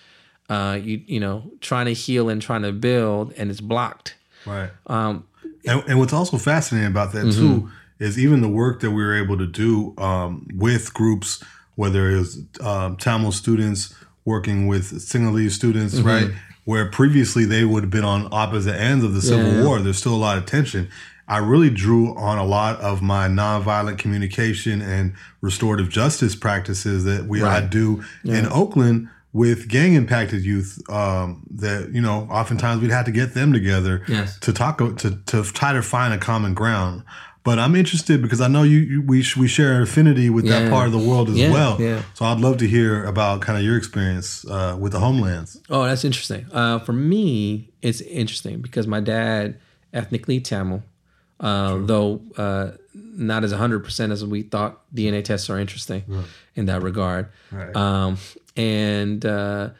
Uh, 0.48 0.78
you 0.82 1.00
you 1.06 1.20
know, 1.20 1.50
trying 1.60 1.86
to 1.86 1.92
heal 1.94 2.28
and 2.28 2.42
trying 2.42 2.62
to 2.62 2.72
build, 2.72 3.32
and 3.36 3.50
it's 3.50 3.60
blocked. 3.60 4.16
Right. 4.44 4.70
Um, 4.86 5.24
And, 5.66 5.82
and 5.88 5.98
what's 5.98 6.12
also 6.12 6.38
fascinating 6.38 6.88
about 6.90 7.12
that 7.12 7.32
too 7.32 7.70
is 7.98 8.18
even 8.18 8.40
the 8.40 8.48
work 8.48 8.80
that 8.80 8.90
we 8.90 9.02
were 9.02 9.14
able 9.14 9.38
to 9.38 9.46
do 9.46 9.94
um, 9.98 10.46
with 10.54 10.92
groups, 10.92 11.42
whether 11.76 12.10
it 12.10 12.18
was 12.18 12.40
um, 12.60 12.96
Tamil 12.96 13.30
students 13.32 13.94
working 14.24 14.66
with 14.66 14.90
Sinhalese 14.92 15.52
students, 15.52 15.94
right, 16.00 16.30
where 16.64 16.90
previously 16.90 17.44
they 17.44 17.64
would 17.64 17.82
have 17.84 17.90
been 17.90 18.04
on 18.04 18.28
opposite 18.32 18.74
ends 18.74 19.04
of 19.04 19.14
the 19.14 19.22
Civil 19.22 19.52
Yeah. 19.52 19.64
War. 19.64 19.80
There's 19.80 19.98
still 19.98 20.14
a 20.14 20.16
lot 20.16 20.36
of 20.38 20.46
tension. 20.46 20.88
I 21.28 21.38
really 21.38 21.70
drew 21.70 22.14
on 22.16 22.38
a 22.38 22.44
lot 22.44 22.80
of 22.80 23.00
my 23.02 23.28
nonviolent 23.28 23.98
communication 23.98 24.82
and 24.82 25.14
restorative 25.40 25.88
justice 25.88 26.34
practices 26.34 27.04
that 27.04 27.26
we 27.26 27.42
I 27.42 27.60
Right. 27.60 27.70
do 27.70 28.02
in 28.24 28.46
Oakland 28.46 29.08
with 29.32 29.68
gang 29.68 29.94
impacted 29.94 30.44
youth. 30.44 30.78
Um, 30.90 31.44
that 31.50 31.90
you 31.92 32.00
know, 32.00 32.28
oftentimes 32.30 32.80
we'd 32.82 32.90
have 32.90 33.06
to 33.06 33.12
get 33.12 33.34
them 33.34 33.52
together 33.52 34.02
Yes. 34.08 34.38
to 34.40 34.52
talk 34.52 34.78
to 34.78 35.10
to 35.26 35.42
try 35.44 35.72
to 35.72 35.82
find 35.82 36.12
a 36.14 36.18
common 36.18 36.54
ground. 36.54 37.02
But 37.44 37.58
I'm 37.58 37.74
interested 37.74 38.22
because 38.22 38.40
I 38.40 38.46
know 38.46 38.62
you, 38.62 38.78
you 38.78 39.02
we 39.02 39.24
we 39.36 39.48
share 39.48 39.72
an 39.74 39.82
affinity 39.82 40.30
with 40.30 40.46
that 40.46 40.70
part 40.70 40.86
of 40.86 40.92
the 40.92 40.98
world 40.98 41.28
as 41.28 41.36
Yeah, 41.36 41.50
well. 41.50 41.76
yeah. 41.80 42.02
So 42.14 42.24
I'd 42.24 42.38
love 42.38 42.58
to 42.58 42.68
hear 42.68 43.04
about 43.04 43.40
kind 43.40 43.58
of 43.58 43.64
your 43.64 43.76
experience 43.76 44.44
uh, 44.48 44.76
with 44.78 44.92
the 44.92 45.00
homelands. 45.00 45.60
Oh, 45.68 45.82
that's 45.84 46.04
interesting. 46.04 46.46
Uh, 46.52 46.78
for 46.78 46.92
me, 46.92 47.70
it's 47.82 48.00
interesting 48.02 48.60
because 48.60 48.86
my 48.86 49.00
dad, 49.00 49.58
ethnically 49.92 50.38
Tamil, 50.40 50.84
uh, 51.40 51.78
though 51.80 52.20
uh, 52.36 52.72
not 52.94 53.42
as 53.42 53.52
100% 53.52 54.12
as 54.12 54.24
we 54.24 54.42
thought 54.42 54.80
DNA 54.94 55.24
tests 55.24 55.50
are 55.50 55.58
interesting 55.58 56.04
in 56.54 56.66
that 56.66 56.82
regard. 56.82 57.26
Right. 57.50 57.74
Um, 57.74 58.18
and 58.56 59.24
uh, 59.24 59.70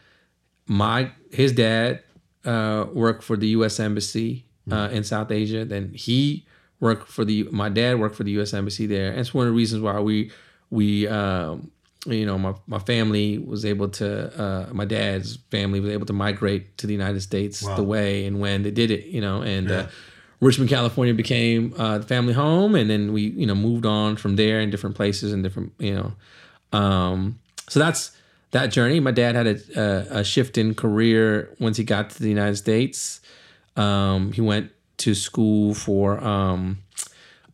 my 0.66 1.10
his 1.30 1.52
dad 1.52 2.02
uh, 2.44 2.86
worked 2.92 3.22
for 3.22 3.36
the 3.36 3.48
U.S. 3.48 3.78
Embassy 3.80 4.44
uh, 4.70 4.88
in 4.92 5.04
South 5.04 5.30
Asia. 5.30 5.64
Then 5.64 5.92
he 5.94 6.44
worked 6.80 7.08
for 7.08 7.24
the 7.24 7.44
my 7.50 7.68
dad 7.68 7.98
worked 8.00 8.16
for 8.16 8.24
the 8.24 8.32
U.S. 8.32 8.52
Embassy 8.54 8.86
there. 8.86 9.10
And 9.10 9.20
it's 9.20 9.32
one 9.34 9.46
of 9.46 9.52
the 9.52 9.56
reasons 9.56 9.82
why 9.82 10.00
we 10.00 10.30
we 10.70 11.06
um, 11.08 11.70
you 12.06 12.26
know 12.26 12.38
my, 12.38 12.54
my 12.66 12.78
family 12.80 13.38
was 13.38 13.64
able 13.64 13.88
to 13.90 14.40
uh, 14.42 14.72
my 14.72 14.84
dad's 14.84 15.36
family 15.50 15.80
was 15.80 15.90
able 15.90 16.06
to 16.06 16.12
migrate 16.12 16.76
to 16.78 16.86
the 16.86 16.92
United 16.92 17.20
States 17.20 17.62
Wow. 17.62 17.76
the 17.76 17.82
way 17.84 18.26
and 18.26 18.40
when 18.40 18.62
they 18.62 18.70
did 18.70 18.90
it. 18.90 19.06
You 19.06 19.20
know 19.20 19.42
and. 19.42 19.68
Yeah. 19.68 19.76
Uh, 19.76 19.86
Richmond, 20.40 20.70
California 20.70 21.14
became 21.14 21.72
uh, 21.78 21.98
the 21.98 22.04
family 22.04 22.32
home, 22.32 22.74
and 22.74 22.90
then 22.90 23.12
we, 23.12 23.28
you 23.28 23.46
know, 23.46 23.54
moved 23.54 23.86
on 23.86 24.16
from 24.16 24.34
there 24.34 24.58
in 24.58 24.70
different 24.70 24.96
places 24.96 25.32
and 25.32 25.40
different, 25.44 25.72
you 25.78 25.94
know, 25.94 26.12
um, 26.76 27.38
so 27.68 27.78
that's 27.78 28.10
that 28.52 28.68
journey. 28.68 29.00
My 29.00 29.10
dad 29.10 29.34
had 29.34 29.46
a, 29.46 29.58
a, 29.76 30.18
a 30.20 30.24
shift 30.24 30.56
in 30.56 30.74
career 30.74 31.54
once 31.58 31.76
he 31.76 31.84
got 31.84 32.10
to 32.10 32.22
the 32.22 32.28
United 32.28 32.56
States. 32.56 33.20
Um, 33.76 34.32
he 34.32 34.40
went 34.40 34.70
to 34.98 35.14
school 35.14 35.74
for 35.74 36.22
um, 36.22 36.78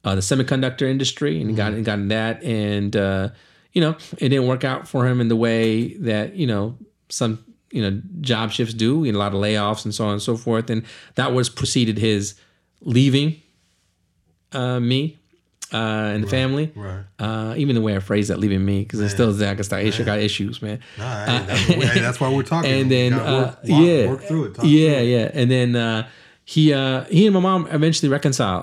uh, 0.05 0.15
the 0.15 0.21
semiconductor 0.21 0.83
industry, 0.83 1.41
and 1.41 1.51
he 1.51 1.57
got 1.57 1.83
got 1.85 1.99
in 1.99 2.09
that, 2.09 2.43
and 2.43 2.95
uh, 2.95 3.31
you 3.73 3.81
know, 3.81 3.97
it 4.19 4.29
didn't 4.29 4.47
work 4.47 4.65
out 4.65 4.87
for 4.87 5.07
him 5.07 5.21
in 5.21 5.29
the 5.29 5.37
way 5.37 5.95
that 5.95 6.35
you 6.35 6.47
know 6.47 6.77
some 7.09 7.45
you 7.71 7.83
know 7.83 8.03
job 8.21 8.51
shifts 8.51 8.75
do, 8.75 9.05
know, 9.05 9.19
a 9.19 9.21
lot 9.21 9.35
of 9.35 9.41
layoffs 9.41 9.85
and 9.85 9.95
so 9.95 10.05
on 10.07 10.13
and 10.13 10.23
so 10.23 10.37
forth, 10.37 10.69
and 10.69 10.85
that 11.15 11.33
was 11.33 11.49
preceded 11.49 11.99
his 11.99 12.35
leaving 12.81 13.41
uh, 14.53 14.81
me 14.81 15.17
uh, 15.73 15.77
and 16.15 16.25
the 16.25 16.29
family. 16.29 16.73
Right. 16.75 17.05
Uh, 17.19 17.55
even 17.57 17.75
the 17.75 17.81
way 17.83 17.97
I 17.97 17.99
phrase 18.01 18.29
that, 18.29 18.39
leaving 18.39 18.65
me, 18.65 18.83
because 18.83 19.01
it 19.01 19.11
still 19.11 19.33
Zach. 19.33 19.57
Got 19.59 19.73
issue, 19.83 20.05
got 20.05 20.19
issues, 20.19 20.63
man. 20.63 20.81
Nah, 20.97 21.25
hey, 21.27 21.45
that's, 21.47 21.61
hey, 21.61 22.01
that's 22.01 22.21
why 22.21 22.33
we're 22.33 22.43
talking. 22.55 22.71
And 22.71 22.91
then 22.91 23.13
uh, 23.13 23.19
work, 23.19 23.47
walk- 23.47 23.83
yeah, 23.83 24.07
work 24.09 24.23
through 24.23 24.45
it. 24.45 24.49
yeah, 24.65 24.91
through 24.91 24.99
it. 24.99 25.05
yeah. 25.07 25.31
And 25.35 25.51
then 25.51 25.77
uh, 25.77 26.09
he 26.45 26.73
uh, 26.73 27.05
he 27.05 27.27
and 27.27 27.35
my 27.35 27.41
mom 27.41 27.67
eventually 27.71 28.09
reconcile 28.09 28.63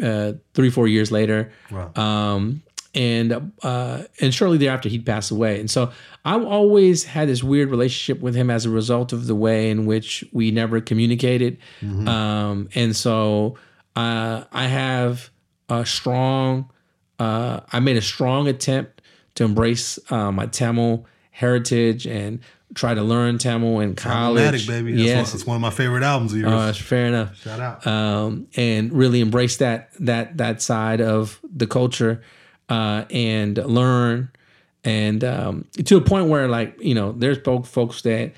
uh, 0.00 0.04
uh, 0.04 0.32
three 0.54 0.70
four 0.70 0.88
years 0.88 1.12
later. 1.12 1.52
Wow. 1.70 1.92
Um, 1.94 2.62
and 2.94 3.52
uh, 3.62 4.04
and 4.22 4.34
shortly 4.34 4.56
thereafter 4.56 4.88
he'd 4.88 5.04
pass 5.04 5.30
away. 5.30 5.60
And 5.60 5.70
so 5.70 5.92
I 6.24 6.40
always 6.42 7.04
had 7.04 7.28
this 7.28 7.44
weird 7.44 7.68
relationship 7.68 8.22
with 8.22 8.34
him 8.34 8.48
as 8.50 8.64
a 8.64 8.70
result 8.70 9.12
of 9.12 9.26
the 9.26 9.34
way 9.34 9.68
in 9.70 9.84
which 9.84 10.24
we 10.32 10.50
never 10.50 10.80
communicated. 10.80 11.58
Mm-hmm. 11.82 12.08
Um, 12.08 12.68
and 12.74 12.96
so 12.96 13.58
uh, 13.96 14.44
I 14.50 14.66
have 14.66 15.30
a 15.68 15.84
strong. 15.86 16.70
Uh, 17.18 17.60
I 17.72 17.80
made 17.80 17.96
a 17.96 18.02
strong 18.02 18.48
attempt 18.48 19.02
to 19.36 19.44
embrace 19.44 19.98
uh, 20.10 20.30
my 20.32 20.46
Tamil 20.46 21.06
heritage 21.30 22.06
and 22.06 22.40
try 22.74 22.94
to 22.94 23.02
learn 23.02 23.38
Tamil 23.38 23.80
in 23.80 23.94
college. 23.94 24.66
Baby. 24.66 24.92
That's, 24.92 25.04
yes, 25.04 25.16
one, 25.16 25.24
that's 25.24 25.46
one 25.46 25.56
of 25.56 25.60
my 25.62 25.70
favorite 25.70 26.02
albums 26.02 26.32
of 26.32 26.40
yours. 26.40 26.52
uh, 26.52 26.72
fair 26.72 27.06
enough 27.06 27.36
Shout 27.36 27.60
out. 27.60 27.86
um, 27.86 28.48
and 28.56 28.92
really 28.92 29.20
embrace 29.20 29.58
that 29.58 29.90
that 30.00 30.36
that 30.38 30.60
side 30.60 31.00
of 31.00 31.40
the 31.54 31.66
culture 31.66 32.22
uh, 32.68 33.04
and 33.10 33.56
learn 33.58 34.30
and 34.84 35.24
um, 35.24 35.64
to 35.84 35.96
a 35.96 36.00
point 36.00 36.28
where 36.28 36.48
like 36.48 36.76
you 36.80 36.94
know 36.94 37.12
there's 37.12 37.38
folk 37.38 37.66
folks 37.66 38.02
that 38.02 38.32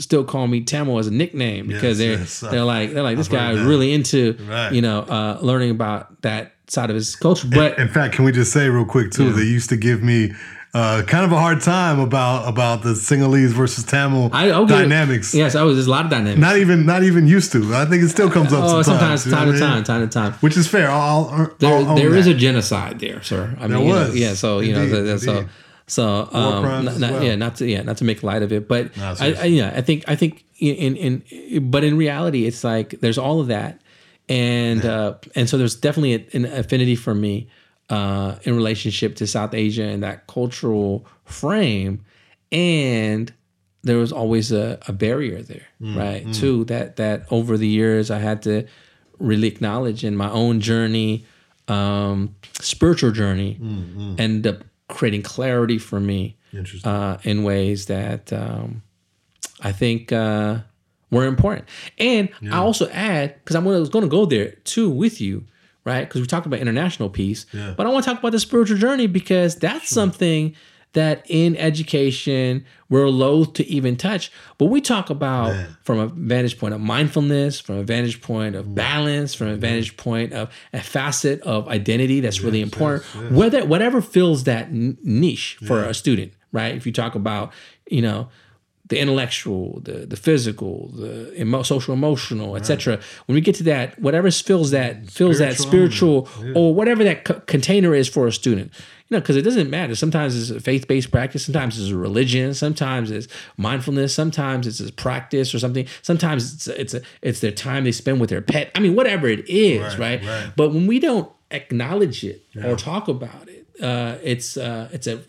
still 0.00 0.24
call 0.24 0.46
me 0.48 0.62
Tamil 0.62 0.98
as 0.98 1.06
a 1.06 1.12
nickname 1.12 1.66
because 1.68 1.98
Yes, 2.00 2.06
they're 2.08 2.18
yes. 2.18 2.40
they're 2.40 2.64
like 2.64 2.92
they're 2.92 3.02
like 3.04 3.16
this 3.16 3.28
I've 3.28 3.32
guy 3.32 3.52
is 3.52 3.60
really 3.60 3.92
into 3.92 4.36
Right. 4.48 4.72
you 4.72 4.82
know 4.82 5.00
uh, 5.00 5.38
learning 5.40 5.70
about 5.70 6.22
that 6.22 6.52
side 6.66 6.90
of 6.90 6.96
his 6.96 7.14
culture 7.16 7.48
but 7.52 7.78
In 7.78 7.88
fact, 7.88 8.14
can 8.14 8.24
we 8.24 8.32
just 8.32 8.52
say 8.52 8.68
real 8.68 8.84
quick 8.84 9.10
too? 9.12 9.32
They 9.32 9.42
used 9.44 9.70
to 9.70 9.76
give 9.76 10.02
me 10.02 10.32
uh, 10.74 11.02
kind 11.06 11.24
of 11.24 11.32
a 11.32 11.38
hard 11.38 11.62
time 11.62 11.98
about 11.98 12.46
about 12.46 12.82
the 12.82 12.90
Sinhalese 12.90 13.52
versus 13.52 13.84
Tamil 13.84 14.28
I 14.32 14.50
okay, 14.50 14.74
dynamics. 14.80 15.32
yes 15.34 15.54
I 15.54 15.62
was 15.62 15.76
there's 15.76 15.86
a 15.86 15.90
lot 15.90 16.04
of 16.04 16.10
dynamics 16.10 16.40
Not 16.40 16.56
even 16.58 16.84
not 16.84 17.04
even 17.04 17.26
used 17.26 17.52
to. 17.52 17.74
I 17.74 17.84
think 17.86 18.02
it 18.02 18.08
still 18.10 18.30
comes 18.30 18.52
up 18.52 18.64
oh 18.64 18.82
sometimes. 18.82 19.22
sometimes 19.22 19.30
time 19.30 19.46
to 19.46 19.52
mean? 19.52 19.60
time 19.60 19.84
time 19.84 20.08
to 20.08 20.12
time 20.12 20.32
Which 20.40 20.56
is 20.56 20.66
fair. 20.68 20.90
I'll, 20.90 21.30
I'll, 21.32 21.54
there, 21.58 21.74
I'll 21.74 21.94
there 21.94 22.14
is 22.14 22.26
a 22.26 22.34
genocide 22.34 22.98
there, 22.98 23.22
sir. 23.22 23.56
I 23.60 23.66
There 23.68 23.78
mean, 23.78 23.86
you 23.86 23.94
know, 23.94 24.00
was. 24.08 24.16
yeah. 24.16 24.34
So 24.34 24.58
you 24.60 24.74
Indeed, 24.76 24.92
know, 24.92 25.16
so, 25.16 25.42
so. 25.42 25.48
So 25.88 26.28
um, 26.32 26.62
not, 27.00 27.10
well. 27.12 27.24
yeah, 27.24 27.34
not 27.34 27.56
to 27.56 27.66
yeah, 27.66 27.82
not 27.82 27.96
to 27.98 28.04
make 28.04 28.22
light 28.22 28.42
of 28.42 28.52
it, 28.52 28.68
but 28.68 28.96
No, 28.96 29.14
I, 29.18 29.32
I 29.34 29.44
yeah, 29.46 29.72
I 29.74 29.80
think 29.82 30.04
I 30.06 30.14
think 30.16 30.44
in, 30.58 30.96
in 30.96 31.22
in 31.30 31.70
but 31.70 31.82
in 31.82 31.96
reality, 31.96 32.46
it's 32.46 32.62
like 32.62 33.00
there's 33.00 33.18
all 33.18 33.40
of 33.40 33.48
that, 33.48 33.80
and 34.28 34.84
uh, 34.84 35.14
and 35.34 35.48
so 35.48 35.58
there's 35.58 35.74
definitely 35.74 36.14
a- 36.14 36.36
an 36.36 36.44
affinity 36.44 36.94
for 36.96 37.14
me 37.14 37.48
uh, 37.90 38.36
in 38.44 38.54
relationship 38.54 39.16
to 39.16 39.26
South 39.26 39.54
Asia 39.54 39.84
and 39.84 40.02
that 40.02 40.26
cultural 40.26 41.06
frame, 41.24 42.04
and 42.52 43.32
there 43.82 43.96
was 43.96 44.12
always 44.12 44.52
a, 44.52 44.78
a 44.88 44.92
barrier 44.92 45.40
there, 45.42 45.66
Mm, 45.80 45.96
right? 45.96 46.32
Too 46.34 46.64
that 46.64 46.96
that 46.96 47.26
over 47.30 47.56
the 47.56 47.68
years 47.68 48.10
I 48.10 48.18
had 48.18 48.42
to 48.42 48.66
really 49.18 49.48
acknowledge 49.48 50.04
in 50.04 50.16
my 50.16 50.30
own 50.30 50.60
journey, 50.60 51.24
um, 51.68 52.34
spiritual 52.60 53.10
journey, 53.12 53.56
end 54.18 54.46
up 54.46 54.64
creating 54.88 55.22
clarity 55.22 55.78
for 55.78 56.00
me 56.00 56.36
uh, 56.84 57.18
in 57.24 57.42
ways 57.44 57.86
that 57.86 58.32
um, 58.32 58.82
I 59.60 59.72
think 59.72 60.12
uh, 60.12 60.58
were 61.10 61.26
important. 61.26 61.68
And 61.98 62.28
I 62.50 62.56
also 62.58 62.88
add 62.90 63.34
because 63.36 63.56
I 63.56 63.58
was 63.60 63.88
going 63.88 64.04
to 64.04 64.08
go 64.10 64.24
there 64.26 64.52
too 64.64 64.88
with 64.90 65.20
you, 65.20 65.44
right? 65.84 66.02
Because 66.08 66.20
we 66.20 66.26
talked 66.26 66.46
about 66.46 66.60
international 66.60 67.10
peace, 67.10 67.46
Yeah. 67.52 67.74
but 67.76 67.86
I 67.86 67.90
want 67.90 68.04
to 68.04 68.10
talk 68.10 68.18
about 68.20 68.32
the 68.32 68.40
spiritual 68.40 68.78
journey 68.78 69.06
because 69.06 69.56
that's 69.56 69.88
something 69.90 70.54
that 70.98 71.24
in 71.28 71.56
education 71.56 72.64
we're 72.90 73.08
loath 73.08 73.52
to 73.54 73.66
even 73.66 73.96
touch. 73.96 74.32
But 74.56 74.66
we 74.66 74.80
talk 74.80 75.10
about 75.10 75.52
Man. 75.52 75.76
from 75.82 75.98
a 75.98 76.06
vantage 76.06 76.58
point 76.58 76.74
of 76.74 76.80
mindfulness, 76.80 77.60
from 77.60 77.76
a 77.76 77.82
vantage 77.82 78.20
point 78.20 78.54
of 78.54 78.66
mm. 78.66 78.74
balance, 78.74 79.34
from 79.34 79.48
a 79.48 79.56
mm. 79.56 79.58
vantage 79.58 79.96
point 79.96 80.32
of 80.32 80.50
a 80.72 80.80
facet 80.80 81.40
of 81.42 81.68
identity 81.68 82.20
that's 82.20 82.40
really 82.40 82.62
important. 82.62 83.04
yes, 83.14 83.22
yes. 83.22 83.32
Whether 83.32 83.64
whatever 83.64 84.00
fills 84.00 84.44
that 84.44 84.72
niche 84.72 85.58
for 85.66 85.84
a 85.84 85.94
student, 85.94 86.32
right? 86.52 86.74
If 86.74 86.86
you 86.86 86.92
talk 86.92 87.14
about, 87.14 87.52
you 87.90 88.02
know, 88.02 88.28
the 88.88 88.98
intellectual, 88.98 89.80
the 89.84 90.06
the 90.06 90.16
physical, 90.16 90.88
the 90.94 91.38
emo- 91.38 91.62
social 91.62 91.92
emotional, 91.92 92.56
etc. 92.56 92.98
When 93.26 93.34
we 93.34 93.42
get 93.42 93.54
to 93.56 93.62
that, 93.64 93.98
whatever 94.00 94.30
fills 94.30 94.70
that 94.70 95.10
fills 95.10 95.38
that 95.38 95.56
Spiritual 95.56 96.26
spiritual 96.26 96.54
or 96.56 96.74
whatever 96.74 97.04
that 97.04 97.24
co- 97.24 97.40
container 97.40 97.94
is 97.94 98.08
for 98.08 98.26
a 98.26 98.32
student. 98.32 98.72
You 99.10 99.16
know, 99.16 99.20
because 99.22 99.36
it 99.36 99.42
doesn't 99.42 99.70
matter. 99.70 99.94
Sometimes 99.94 100.36
it's 100.36 100.50
a 100.50 100.60
faith 100.60 100.86
based 100.86 101.10
practice. 101.10 101.44
Sometimes 101.44 101.80
it's 101.80 101.90
a 101.90 101.96
religion. 101.96 102.52
Sometimes 102.52 103.10
it's 103.10 103.26
mindfulness. 103.56 104.14
Sometimes 104.14 104.66
it's 104.66 104.80
a 104.80 104.92
practice 104.92 105.54
or 105.54 105.58
something. 105.58 105.86
Sometimes 106.02 106.52
it's 106.52 106.68
it's 106.68 106.94
a, 106.94 107.00
it's 107.22 107.40
their 107.40 107.50
time 107.52 107.84
they 107.84 107.92
spend 107.92 108.20
with 108.20 108.28
their 108.28 108.42
pet. 108.42 108.70
I 108.74 108.80
mean, 108.80 108.94
whatever 108.94 109.26
it 109.26 109.48
is, 109.48 109.80
Right, 109.98 110.20
right? 110.20 110.28
right. 110.28 110.52
But 110.56 110.74
when 110.74 110.86
we 110.86 110.98
don't 111.00 111.30
acknowledge 111.50 112.22
it 112.22 112.44
or 112.62 112.76
talk 112.76 113.08
about 113.08 113.48
it, 113.48 113.66
uh, 113.82 114.16
it's 114.22 114.56
uh, 114.58 114.90
it's 114.92 115.06
a 115.06 115.22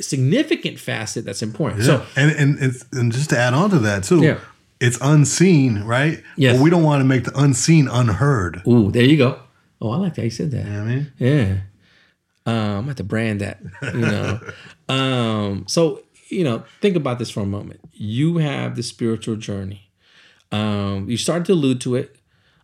significant 0.00 0.78
facet 0.78 1.24
that's 1.24 1.42
important. 1.42 1.80
Yeah. 1.82 1.86
So 1.86 2.06
and 2.16 2.30
and 2.58 2.74
and 2.92 3.12
just 3.12 3.30
to 3.30 3.38
add 3.38 3.54
on 3.54 3.70
to 3.70 3.78
that 3.80 4.04
too, 4.04 4.22
Yeah. 4.22 4.38
it's 4.80 4.98
unseen, 5.00 5.82
right? 5.84 6.22
Yes. 6.36 6.56
But 6.56 6.62
we 6.62 6.70
don't 6.70 6.82
want 6.82 7.00
to 7.00 7.04
make 7.04 7.24
the 7.24 7.38
unseen 7.38 7.88
unheard. 7.88 8.62
Ooh, 8.66 8.90
there 8.90 9.04
you 9.04 9.16
go. 9.16 9.38
Oh, 9.80 9.90
I 9.90 9.96
like 9.96 10.14
that 10.14 10.24
you 10.24 10.30
said 10.30 10.50
that. 10.52 10.64
You 10.66 10.72
know 10.72 10.82
I 10.82 10.84
mean? 10.84 11.12
Yeah. 11.18 11.56
Um, 12.46 12.54
I'm 12.54 12.74
gonna 12.76 12.86
have 12.88 12.96
to 12.96 13.04
brand 13.04 13.40
that, 13.40 13.60
you 13.94 14.00
know. 14.00 14.40
um, 14.88 15.64
so, 15.66 16.02
you 16.28 16.44
know, 16.44 16.64
think 16.80 16.96
about 16.96 17.18
this 17.18 17.30
for 17.30 17.40
a 17.40 17.46
moment. 17.46 17.80
You 17.92 18.38
have 18.38 18.76
the 18.76 18.82
spiritual 18.82 19.36
journey. 19.36 19.90
Um, 20.52 21.08
you 21.08 21.16
started 21.16 21.46
to 21.46 21.52
allude 21.52 21.80
to 21.82 21.94
it 21.96 22.16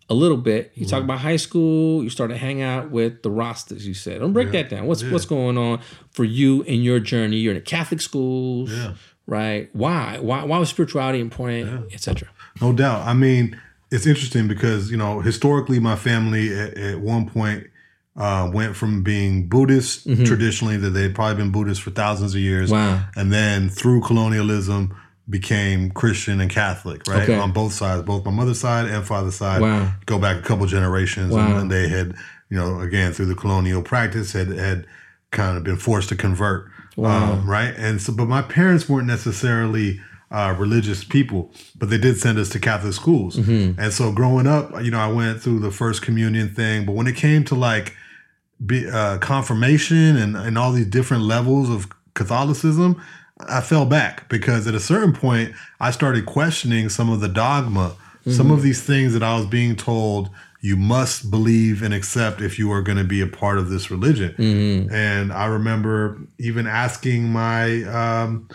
a 0.09 0.15
little 0.15 0.37
bit. 0.37 0.73
You 0.75 0.87
talk 0.87 1.03
about 1.03 1.21
high 1.21 1.37
school, 1.37 2.03
you 2.05 2.11
started 2.11 2.35
to 2.35 2.39
hang 2.41 2.61
out 2.63 2.91
with 2.91 3.23
the 3.23 3.31
Rastas, 3.31 3.83
you 3.83 3.95
said. 3.95 4.21
Don't 4.21 4.33
break 4.33 4.51
that 4.53 4.69
down. 4.69 4.87
What's 4.87 5.03
what's 5.05 5.25
going 5.25 5.57
on 5.57 5.81
for 6.11 6.25
you 6.25 6.63
in 6.63 6.83
your 6.83 7.01
journey? 7.01 7.37
You're 7.37 7.53
in 7.53 7.59
a 7.59 7.63
Catholic 7.63 8.01
schools, 8.01 8.71
Yeah. 8.73 8.95
right? 9.27 9.71
Why? 9.73 10.19
Why 10.21 10.45
why 10.45 10.59
was 10.59 10.69
spirituality 10.69 11.21
important, 11.21 11.93
etc. 11.93 12.29
No 12.61 12.73
doubt. 12.73 13.07
I 13.07 13.15
mean, 13.15 13.59
it's 13.91 14.07
interesting 14.07 14.47
because 14.49 14.91
you 14.91 14.97
know 14.97 15.21
historically, 15.21 15.79
my 15.81 15.97
family 15.97 16.53
at, 16.53 16.77
at 16.77 17.01
one 17.01 17.29
point 17.29 17.69
uh, 18.17 18.50
went 18.52 18.76
from 18.76 19.02
being 19.02 19.49
Buddhist 19.49 20.05
traditionally 20.26 20.76
that 20.79 20.90
they'd 20.90 21.14
probably 21.14 21.43
been 21.43 21.52
Buddhist 21.52 21.81
for 21.83 21.90
thousands 21.90 22.35
of 22.35 22.40
years, 22.40 22.71
Wow. 22.71 23.05
and 23.17 23.33
then 23.33 23.69
through 23.69 24.00
colonialism 24.02 24.95
became 25.29 25.90
Christian 25.93 26.40
and 26.40 26.50
Catholic, 26.50 27.07
right? 27.07 27.23
Okay. 27.23 27.38
On 27.38 27.52
both 27.52 27.73
sides, 27.73 28.02
both 28.02 28.25
my 28.25 28.33
mother's 28.33 28.59
side 28.61 28.87
and 28.87 29.05
father's 29.07 29.37
side. 29.37 29.61
Wow. 29.62 29.93
Go 30.07 30.19
back 30.19 30.38
a 30.38 30.43
couple 30.43 30.67
generations, 30.67 31.33
Wow. 31.33 31.59
and 31.59 31.71
they 31.71 31.88
had, 31.88 32.14
you 32.49 32.57
know, 32.59 32.81
again 32.81 33.12
through 33.12 33.26
the 33.26 33.37
colonial 33.37 33.83
practice, 33.83 34.33
had 34.33 34.49
had 34.49 34.87
kind 35.31 35.57
of 35.57 35.62
been 35.62 35.76
forced 35.76 36.09
to 36.09 36.17
convert, 36.17 36.69
Wow. 36.97 37.35
um, 37.35 37.49
right? 37.49 37.73
And 37.76 38.02
so, 38.02 38.12
but 38.12 38.26
my 38.26 38.43
parents 38.43 38.88
weren't 38.88 39.07
necessarily 39.07 40.00
uh, 40.33 40.55
religious 40.59 41.05
people, 41.05 41.52
but 41.79 41.90
they 41.90 41.99
did 41.99 42.17
send 42.19 42.38
us 42.38 42.49
to 42.50 42.59
Catholic 42.59 42.93
schools. 42.95 43.37
Mm-hmm. 43.37 43.81
And 43.81 43.93
so, 43.93 44.11
growing 44.12 44.49
up, 44.49 44.73
you 44.83 44.90
know, 44.90 44.99
I 44.99 45.09
went 45.12 45.40
through 45.43 45.61
the 45.61 45.71
first 45.71 46.02
communion 46.02 46.49
thing, 46.49 46.85
but 46.87 46.93
when 46.93 47.07
it 47.07 47.14
came 47.17 47.45
to 47.45 47.55
like 47.55 47.95
be, 48.64 48.88
uh, 48.88 49.19
confirmation 49.19 50.17
and, 50.17 50.37
and 50.37 50.59
all 50.59 50.73
these 50.73 50.87
different 50.87 51.25
levels 51.25 51.71
of 51.71 51.88
Catholicism, 52.14 53.00
I 53.49 53.61
fell 53.61 53.87
back 53.87 54.29
because 54.29 54.67
at 54.67 54.75
a 54.75 54.81
certain 54.81 55.12
point, 55.12 55.52
I 55.81 55.90
started 55.90 56.26
questioning 56.26 56.88
some 56.88 57.11
of 57.11 57.21
the 57.21 57.29
dogma, 57.29 57.97
some 58.26 58.50
of 58.50 58.62
these 58.62 58.83
things 58.83 59.14
that 59.14 59.23
I 59.23 59.35
was 59.37 59.47
being 59.47 59.76
told 59.76 60.29
you 60.61 60.76
must 60.76 61.31
believe 61.31 61.83
and 61.83 61.95
accept 61.95 62.43
if 62.43 62.59
you 62.59 62.71
are 62.71 62.83
going 62.83 62.99
to 62.99 63.05
be 63.05 63.23
a 63.23 63.26
part 63.26 63.57
of 63.57 63.71
this 63.71 63.90
religion. 63.90 64.35
And 64.93 65.33
I 65.33 65.47
remember 65.47 66.19
even 66.38 66.67
asking 66.67 67.31
my, 67.33 67.83
um, 67.85 68.47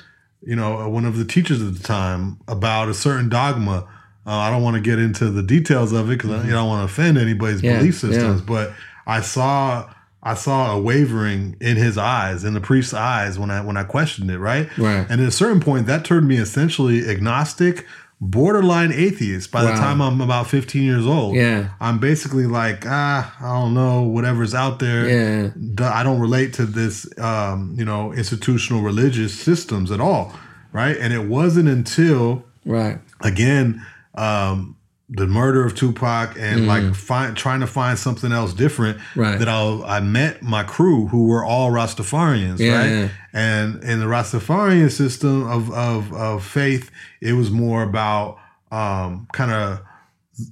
you 0.44 0.56
know, 0.56 0.88
one 0.88 1.06
of 1.06 1.18
the 1.18 1.26
teachers 1.26 1.64
at 1.64 1.74
the 1.74 1.84
time 1.84 2.38
about 2.48 2.90
a 2.90 2.94
certain 2.94 3.28
dogma. 3.28 3.88
Uh, 4.28 4.32
I 4.38 4.52
don't 4.52 4.62
want 4.62 4.76
to 4.76 4.82
get 4.82 5.00
into 5.00 5.30
the 5.32 5.42
details 5.44 5.94
of 5.94 6.10
it 6.12 6.18
because 6.18 6.32
I 6.32 6.44
you 6.46 6.52
don't 6.52 6.68
want 6.68 6.88
to 6.88 6.94
offend 6.94 7.18
anybody's 7.18 7.64
Yeah, 7.64 7.78
belief 7.78 8.04
yeah. 8.04 8.10
systems. 8.12 8.42
But 8.42 8.74
I 9.08 9.22
saw 9.22 9.90
I 10.26 10.34
saw 10.34 10.76
a 10.76 10.82
wavering 10.82 11.56
in 11.62 11.78
his 11.78 11.98
eyes, 11.98 12.44
in 12.44 12.54
the 12.56 12.62
priest's 12.62 12.94
eyes, 12.94 13.38
when 13.40 13.52
I 13.52 13.62
when 13.62 13.78
I 13.78 13.84
questioned 13.84 14.30
it. 14.32 14.40
Right. 14.40 14.68
Right. 14.78 15.06
And 15.10 15.22
at 15.22 15.28
a 15.28 15.32
certain 15.32 15.60
point, 15.62 15.86
that 15.88 16.04
turned 16.04 16.28
me 16.28 16.38
essentially 16.38 17.08
agnostic, 17.08 17.86
borderline 18.20 18.92
atheist. 18.92 19.52
By 19.52 19.64
the 19.66 19.72
time 19.74 20.02
I'm 20.02 20.22
about 20.22 20.48
15 20.48 20.82
years 20.84 21.06
old. 21.06 21.36
Yeah. 21.36 21.70
I'm 21.80 22.00
basically 22.00 22.48
like, 22.48 22.86
ah, 22.88 23.36
I 23.40 23.62
don't 23.62 23.74
know, 23.74 24.02
whatever's 24.04 24.54
out 24.56 24.80
there. 24.80 25.08
Yeah. 25.08 25.50
I 25.96 26.02
don't 26.04 26.20
relate 26.20 26.54
to 26.54 26.66
this, 26.66 27.06
um, 27.20 27.76
you 27.78 27.86
know, 27.86 28.12
institutional 28.14 28.82
religious 28.82 29.34
systems 29.40 29.92
at 29.92 30.00
all, 30.02 30.34
right? 30.74 30.98
And 30.98 31.14
it 31.14 31.28
wasn't 31.28 31.70
until 31.70 32.44
Right. 32.66 32.98
again 33.22 33.86
um, 34.16 34.76
the 35.08 35.28
murder 35.28 35.64
of 35.64 35.76
Tupac 35.76 36.36
and 36.40 36.66
like 36.66 36.96
find, 36.96 37.38
trying 37.38 37.60
to 37.60 37.68
find 37.68 37.98
something 38.00 38.32
else 38.32 38.54
different 38.54 38.98
Mm. 38.98 39.02
Right. 39.22 39.38
that 39.40 39.48
I, 39.48 39.98
I 39.98 40.00
met 40.00 40.42
my 40.42 40.64
crew 40.64 41.08
who 41.08 41.28
were 41.28 41.46
all 41.46 41.70
Rastafarians, 41.72 42.58
Yeah, 42.60 42.78
right? 42.78 42.90
yeah. 42.90 43.10
And 43.32 43.84
in 43.84 44.00
the 44.00 44.08
Rastafarian 44.08 44.92
system 44.92 45.48
of 45.48 45.72
of, 45.72 46.12
of 46.14 46.44
faith, 46.44 46.90
it 47.22 47.34
was 47.34 47.52
more 47.52 47.84
about 47.84 48.40
um, 48.72 49.28
kind 49.32 49.52
of 49.52 49.80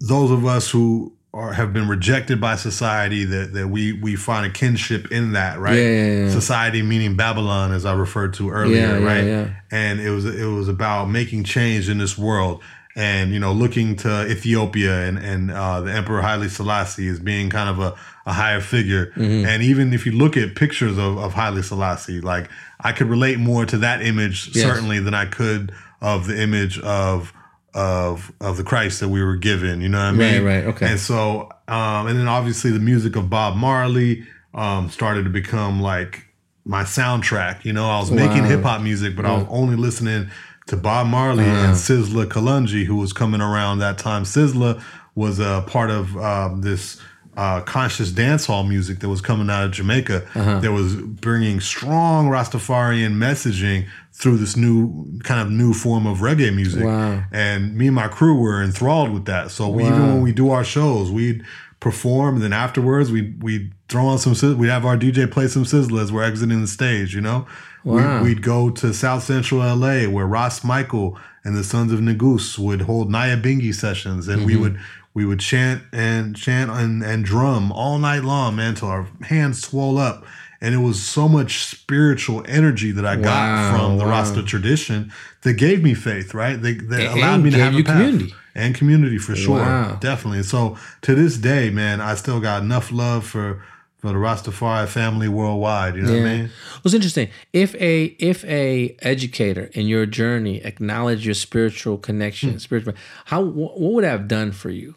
those 0.08 0.30
of 0.32 0.46
us 0.46 0.70
who 0.70 1.14
are, 1.34 1.52
have 1.52 1.74
been 1.74 1.88
rejected 1.88 2.40
by 2.40 2.56
society 2.56 3.26
that, 3.26 3.54
that 3.54 3.68
we 3.70 3.94
we 3.94 4.16
find 4.16 4.46
a 4.46 4.50
kinship 4.52 5.12
in 5.12 5.34
that 5.34 5.60
right 5.60 5.76
Yeah, 5.80 6.30
society 6.30 6.84
meaning 6.84 7.16
Babylon 7.16 7.72
as 7.72 7.86
I 7.86 7.94
referred 7.96 8.34
to 8.36 8.52
earlier 8.52 9.02
right 9.02 9.52
and 9.72 10.00
it 10.00 10.12
was 10.12 10.26
it 10.26 10.46
was 10.46 10.68
about 10.68 11.10
making 11.10 11.44
change 11.44 11.90
in 11.90 11.98
this 11.98 12.18
world 12.20 12.62
and 12.96 13.32
you 13.32 13.40
know 13.40 13.52
looking 13.54 13.96
to 13.98 14.26
Ethiopia 14.30 15.08
and 15.08 15.18
and 15.18 15.52
uh, 15.52 15.82
the 15.82 15.92
Emperor 15.92 16.22
Haile 16.22 16.48
Selassie 16.50 17.08
as 17.08 17.20
being 17.20 17.50
kind 17.50 17.70
of 17.70 17.80
a, 17.80 17.96
a 18.26 18.34
higher 18.34 18.62
figure 18.62 19.08
Mm-hmm. 19.16 19.46
and 19.48 19.64
even 19.64 19.94
if 19.94 20.06
you 20.06 20.12
look 20.12 20.38
at 20.38 20.56
pictures 20.56 20.98
of, 20.98 21.18
of 21.18 21.34
Haile 21.34 21.62
Selassie 21.64 22.22
like 22.22 22.50
I 22.80 22.92
could 22.92 23.08
relate 23.08 23.40
more 23.40 23.66
to 23.66 23.78
that 23.80 24.02
image 24.02 24.56
Yes. 24.56 24.64
certainly 24.66 25.00
than 25.00 25.14
I 25.14 25.26
could 25.26 25.72
of 26.02 26.28
the 26.28 26.40
image 26.42 26.80
of 26.80 27.34
of 27.74 28.32
of 28.40 28.58
the 28.58 28.64
Christ 28.64 29.00
that 29.00 29.10
we 29.10 29.24
were 29.24 29.36
given 29.38 29.82
you 29.82 29.90
know 29.90 29.98
what 30.00 30.06
I 30.06 30.12
mean 30.12 30.44
Right, 30.44 30.56
right, 30.58 30.66
okay. 30.76 30.88
and 30.92 31.00
so 31.00 31.50
um 31.68 32.08
and 32.08 32.20
then 32.20 32.28
obviously 32.28 32.72
the 32.72 32.80
music 32.80 33.16
of 33.16 33.30
Bob 33.30 33.56
Marley 33.56 34.26
um 34.54 34.90
started 34.90 35.24
to 35.24 35.30
become 35.32 35.82
like 35.82 36.26
my 36.66 36.84
soundtrack 36.84 37.66
you 37.66 37.74
know 37.74 37.90
I 37.90 38.00
was 38.00 38.12
making 38.12 38.44
Wow. 38.44 38.50
hip 38.50 38.62
hop 38.62 38.82
music 38.82 39.16
but 39.16 39.26
I 39.26 39.34
was 39.34 39.48
only 39.50 39.76
listening 39.76 40.30
to 40.68 40.78
Bob 40.78 41.08
Marley 41.08 41.44
and 41.46 41.76
Sizzla 41.76 42.26
Kalonji 42.26 42.86
who 42.86 42.96
was 42.96 43.14
coming 43.14 43.42
around 43.42 43.80
that 43.80 43.98
time. 43.98 44.24
Sizzla 44.24 44.82
was 45.16 45.40
a 45.40 45.64
part 45.68 45.90
of 45.92 46.16
um, 46.18 46.62
this 46.62 47.00
uh, 47.36 47.62
conscious 47.62 48.12
dancehall 48.12 48.68
music 48.68 49.00
that 49.00 49.10
was 49.10 49.20
coming 49.20 49.50
out 49.50 49.66
of 49.66 49.72
Jamaica 49.72 50.24
that 50.62 50.72
was 50.72 50.96
bringing 50.96 51.60
strong 51.60 52.28
Rastafarian 52.28 53.14
messaging 53.14 53.88
through 54.12 54.38
this 54.38 54.56
new 54.56 55.20
kind 55.24 55.42
of 55.42 55.50
new 55.52 55.74
form 55.74 56.06
of 56.06 56.20
reggae 56.20 56.56
music. 56.56 56.84
Wow. 56.84 57.24
and 57.32 57.76
me 57.76 57.88
and 57.88 57.96
my 57.96 58.08
crew 58.08 58.40
were 58.40 58.62
enthralled 58.62 59.12
with 59.12 59.26
that. 59.26 59.50
So 59.50 59.68
we, 59.68 59.84
even 59.84 60.02
when 60.08 60.22
we 60.22 60.32
do 60.32 60.52
our 60.52 60.64
shows, 60.64 61.10
we'd 61.10 61.44
perform, 61.84 62.36
and 62.36 62.44
then 62.44 62.54
afterwards 62.54 63.12
we 63.12 63.36
we 63.42 63.72
throw 63.90 64.06
on 64.08 64.18
some. 64.18 64.58
We'd 64.58 64.70
have 64.70 64.86
our 64.86 64.98
DJ 64.98 65.30
play 65.30 65.48
some 65.48 65.66
Sizzla 65.66 66.02
as 66.02 66.12
we're 66.12 66.24
exiting 66.24 66.62
the 66.62 66.68
stage. 66.68 67.14
You 67.14 67.22
know, 67.22 67.46
Wow. 67.84 68.22
we, 68.24 68.30
we'd 68.30 68.42
go 68.42 68.70
to 68.72 68.94
South 68.94 69.24
Central 69.24 69.60
LA 69.60 70.06
where 70.10 70.26
Ras 70.26 70.64
Michael 70.64 71.20
and 71.44 71.56
the 71.56 71.64
Sons 71.64 71.92
of 71.92 72.00
Negus 72.02 72.58
would 72.58 72.82
hold 72.84 73.12
Nyabinghi 73.12 73.74
sessions, 73.76 74.28
and 74.28 74.40
Mm-hmm. 74.40 74.46
we 74.48 74.56
would 74.56 74.80
we 75.14 75.26
would 75.26 75.42
chant 75.42 75.84
and 75.92 76.36
chant 76.36 76.72
and, 76.72 77.04
and 77.04 77.24
drum 77.24 77.72
all 77.72 78.00
night 78.00 78.24
long, 78.24 78.56
man, 78.56 78.74
till 78.76 78.88
our 78.88 79.06
hands 79.22 79.62
swole 79.62 79.98
up. 80.00 80.26
And 80.60 80.74
it 80.74 80.78
was 80.80 81.04
so 81.04 81.28
much 81.28 81.66
spiritual 81.66 82.42
energy 82.48 82.92
that 82.94 83.06
I 83.06 83.18
Wow, 83.18 83.24
got 83.24 83.72
from 83.78 83.98
the 83.98 84.06
wow. 84.06 84.12
Rasta 84.12 84.42
tradition 84.44 85.12
that 85.42 85.54
gave 85.56 85.84
me 85.84 85.94
faith, 85.94 86.34
right? 86.34 86.56
They, 86.60 86.72
And 86.72 86.94
allowed 86.94 87.44
me 87.44 87.50
to 87.52 87.58
have 87.60 87.76
a 87.76 87.84
path. 87.84 87.98
community. 87.98 88.34
And 88.56 88.76
community 88.76 89.18
for 89.18 89.36
sure, 89.36 89.60
Wow. 89.60 89.98
definitely. 90.00 90.44
So 90.44 90.78
to 91.02 91.16
this 91.16 91.38
day, 91.38 91.70
man, 91.70 92.02
I 92.02 92.16
still 92.16 92.40
got 92.40 92.62
enough 92.64 92.92
love 92.92 93.26
for 93.26 93.62
for 93.98 94.10
the 94.10 94.16
Rastafari 94.16 94.86
family 94.90 95.30
worldwide. 95.30 95.96
You 95.96 96.02
know 96.02 96.12
what 96.12 96.20
I 96.30 96.34
mean? 96.36 96.46
It 96.78 96.84
was 96.84 96.94
interesting. 96.94 97.30
If 97.54 97.74
a 97.76 98.04
if 98.20 98.44
a 98.44 98.98
educator 99.02 99.70
in 99.74 99.88
your 99.88 100.06
journey 100.06 100.58
acknowledged 100.62 101.24
your 101.24 101.36
spiritual 101.36 101.98
connection, 101.98 102.60
spiritual, 102.60 102.96
how 103.26 103.42
what 103.42 103.80
would 103.80 104.04
that 104.04 104.10
have 104.12 104.28
done 104.28 104.52
for 104.52 104.70
you 104.70 104.94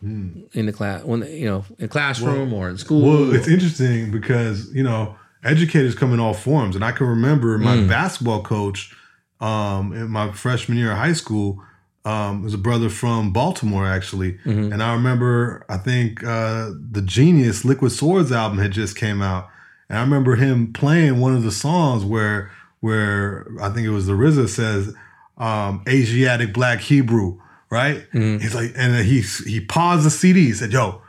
in 0.52 0.66
the 0.66 0.72
class 0.72 1.04
when 1.04 1.22
you 1.22 1.46
know 1.46 1.64
in 1.78 1.86
classroom 1.88 2.52
or 2.52 2.68
in 2.68 2.78
school? 2.78 3.02
Well, 3.28 3.32
it's 3.34 3.46
interesting 3.46 4.10
because 4.10 4.74
you 4.74 4.82
know 4.82 5.14
educators 5.44 5.94
come 5.94 6.12
in 6.12 6.18
all 6.18 6.34
forms, 6.34 6.74
and 6.74 6.84
I 6.84 6.90
can 6.90 7.06
remember 7.06 7.56
my 7.58 7.76
Mm. 7.76 7.88
basketball 7.88 8.42
coach 8.42 8.92
um, 9.40 9.92
in 9.92 10.08
my 10.10 10.32
freshman 10.32 10.78
year 10.78 10.90
of 10.90 10.98
high 10.98 11.12
school 11.12 11.62
um, 12.06 12.42
was 12.42 12.54
a 12.54 12.58
brother 12.58 12.88
from 12.88 13.32
Baltimore 13.32 13.86
actually, 13.86 14.32
Mm-hmm. 14.44 14.72
and 14.72 14.82
I 14.82 14.92
remember 14.94 15.64
I 15.68 15.76
think 15.76 16.22
uh, 16.24 16.70
the 16.90 17.02
Genius 17.02 17.64
Liquid 17.64 17.92
Swords 17.92 18.30
album 18.32 18.58
had 18.58 18.70
just 18.72 18.96
came 18.96 19.20
out, 19.22 19.48
and 19.88 19.98
I 19.98 20.02
remember 20.02 20.36
him 20.36 20.72
playing 20.72 21.20
one 21.20 21.34
of 21.36 21.42
the 21.42 21.52
songs 21.52 22.04
where 22.04 22.50
where 22.80 23.46
I 23.60 23.68
think 23.70 23.86
it 23.86 23.90
was 23.90 24.06
the 24.06 24.12
RZA 24.14 24.48
says. 24.48 24.94
um, 25.38 25.82
Asiatic 25.86 26.54
Black 26.54 26.80
Hebrew, 26.80 27.38
right? 27.68 28.06
He's 28.12 28.54
like, 28.54 28.72
and 28.76 29.04
he 29.04 29.20
he 29.20 29.60
paused 29.60 30.06
the 30.06 30.10
CD. 30.10 30.46
He 30.46 30.52
said, 30.54 30.72
"Yo, 30.72 31.02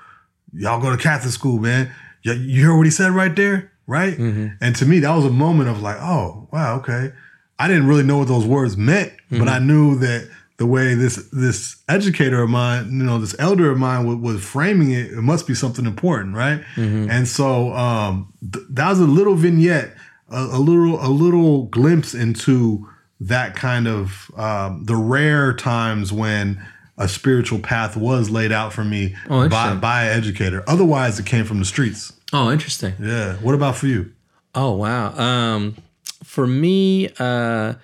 y'all 0.54 0.82
go 0.82 0.90
to 0.96 0.98
Catholic 1.02 1.34
school, 1.34 1.60
man. 1.60 1.90
Y- 2.26 2.34
You 2.34 2.66
heard 2.66 2.76
what 2.78 2.86
he 2.86 2.92
said 2.92 3.12
right 3.12 3.34
there, 3.36 3.72
right?" 3.86 4.18
And 4.18 4.76
to 4.76 4.86
me, 4.86 5.00
that 5.00 5.16
was 5.16 5.26
a 5.26 5.30
moment 5.30 5.70
of 5.70 5.82
like, 5.82 5.98
"Oh, 6.02 6.48
wow, 6.52 6.76
okay." 6.80 7.14
I 7.60 7.68
didn't 7.68 7.88
really 7.88 8.04
know 8.04 8.18
what 8.20 8.28
those 8.28 8.46
words 8.46 8.76
meant, 8.78 9.12
but 9.32 9.48
I 9.48 9.60
knew 9.60 9.98
that 10.00 10.28
the 10.58 10.66
way 10.66 10.96
this 10.96 11.16
this 11.32 11.78
educator 11.88 12.42
of 12.42 12.50
mine, 12.50 12.86
you 12.92 13.04
know, 13.04 13.20
this 13.20 13.36
elder 13.40 13.70
of 13.72 13.78
mine 13.78 14.06
was, 14.08 14.18
was 14.18 14.44
framing 14.44 14.92
it, 14.92 15.12
it 15.12 15.22
must 15.22 15.46
be 15.48 15.54
something 15.54 15.86
important, 15.86 16.36
right? 16.36 16.64
And 16.76 17.28
so 17.28 17.74
um, 17.74 18.34
th- 18.52 18.66
that 18.72 18.90
was 18.90 19.00
a 19.00 19.06
little 19.06 19.36
vignette, 19.36 19.96
a, 20.30 20.38
a 20.42 20.60
little 20.60 21.00
a 21.06 21.10
little 21.10 21.64
glimpse 21.66 22.14
into 22.14 22.88
that 23.20 23.56
kind 23.56 23.88
of 23.88 24.32
um, 24.38 24.84
the 24.86 24.96
rare 24.96 25.54
times 25.54 26.12
when 26.12 26.64
a 27.00 27.08
spiritual 27.08 27.60
path 27.60 27.96
was 27.96 28.30
laid 28.32 28.52
out 28.52 28.74
for 28.74 28.84
me 28.84 29.16
Oh, 29.30 29.48
by 29.48 29.76
by 29.76 30.06
an 30.06 30.18
educator. 30.18 30.64
Otherwise, 30.68 31.20
it 31.20 31.26
came 31.28 31.46
from 31.46 31.60
the 31.60 31.66
streets. 31.66 32.14
Oh, 32.34 32.52
interesting. 32.52 32.94
Yeah. 33.00 33.36
What 33.36 33.54
about 33.54 33.76
for 33.76 33.86
you? 33.88 34.12
Oh 34.56 34.72
wow. 34.74 35.14
Um, 35.18 35.76
for 36.24 36.48
me, 36.48 37.10
uh, 37.20 37.76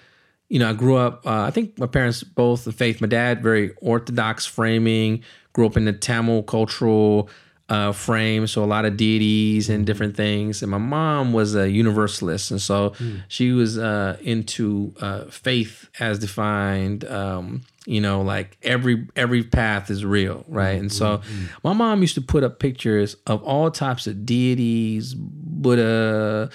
you 0.54 0.60
know, 0.60 0.70
I 0.70 0.74
grew 0.74 0.98
up. 0.98 1.26
Uh, 1.26 1.42
I 1.42 1.50
think 1.50 1.80
my 1.80 1.88
parents 1.88 2.22
both 2.22 2.63
the 2.63 2.72
faith. 2.72 3.02
My 3.02 3.08
dad 3.08 3.42
very 3.42 3.74
orthodox 3.82 4.46
framing. 4.46 5.24
Grew 5.52 5.66
up 5.66 5.76
in 5.76 5.86
the 5.86 5.94
Tamil 5.94 6.44
cultural 6.44 7.28
uh, 7.70 7.92
frame, 7.92 8.46
so 8.46 8.63
a 8.63 8.66
lot 8.66 8.86
of 8.86 8.96
deities 8.96 9.68
and 9.68 9.84
different 9.84 10.16
things. 10.16 10.62
And 10.62 10.70
my 10.70 10.78
mom 10.78 11.34
was 11.34 11.56
a 11.56 11.72
universalist, 11.72 12.52
and 12.52 12.62
so 12.62 12.94
she 13.30 13.52
was 13.52 13.80
uh, 13.80 14.18
into 14.22 14.94
uh, 15.02 15.26
faith 15.26 15.89
as 16.00 16.20
defined. 16.20 17.04
Um, 17.06 17.63
you 17.88 18.00
know, 18.00 18.22
like 18.22 18.56
every 18.62 19.08
every 19.16 19.42
path 19.42 19.89
is 19.89 20.06
real, 20.06 20.46
right? 20.48 20.80
And 20.80 20.92
so 20.92 21.22
my 21.63 21.74
mom 21.74 22.02
used 22.02 22.13
to 22.13 22.22
put 22.22 22.44
up 22.44 22.60
pictures 22.60 23.16
of 23.26 23.42
all 23.42 23.72
types 23.72 24.06
of 24.06 24.24
deities, 24.24 25.16
Buddha, 25.16 26.52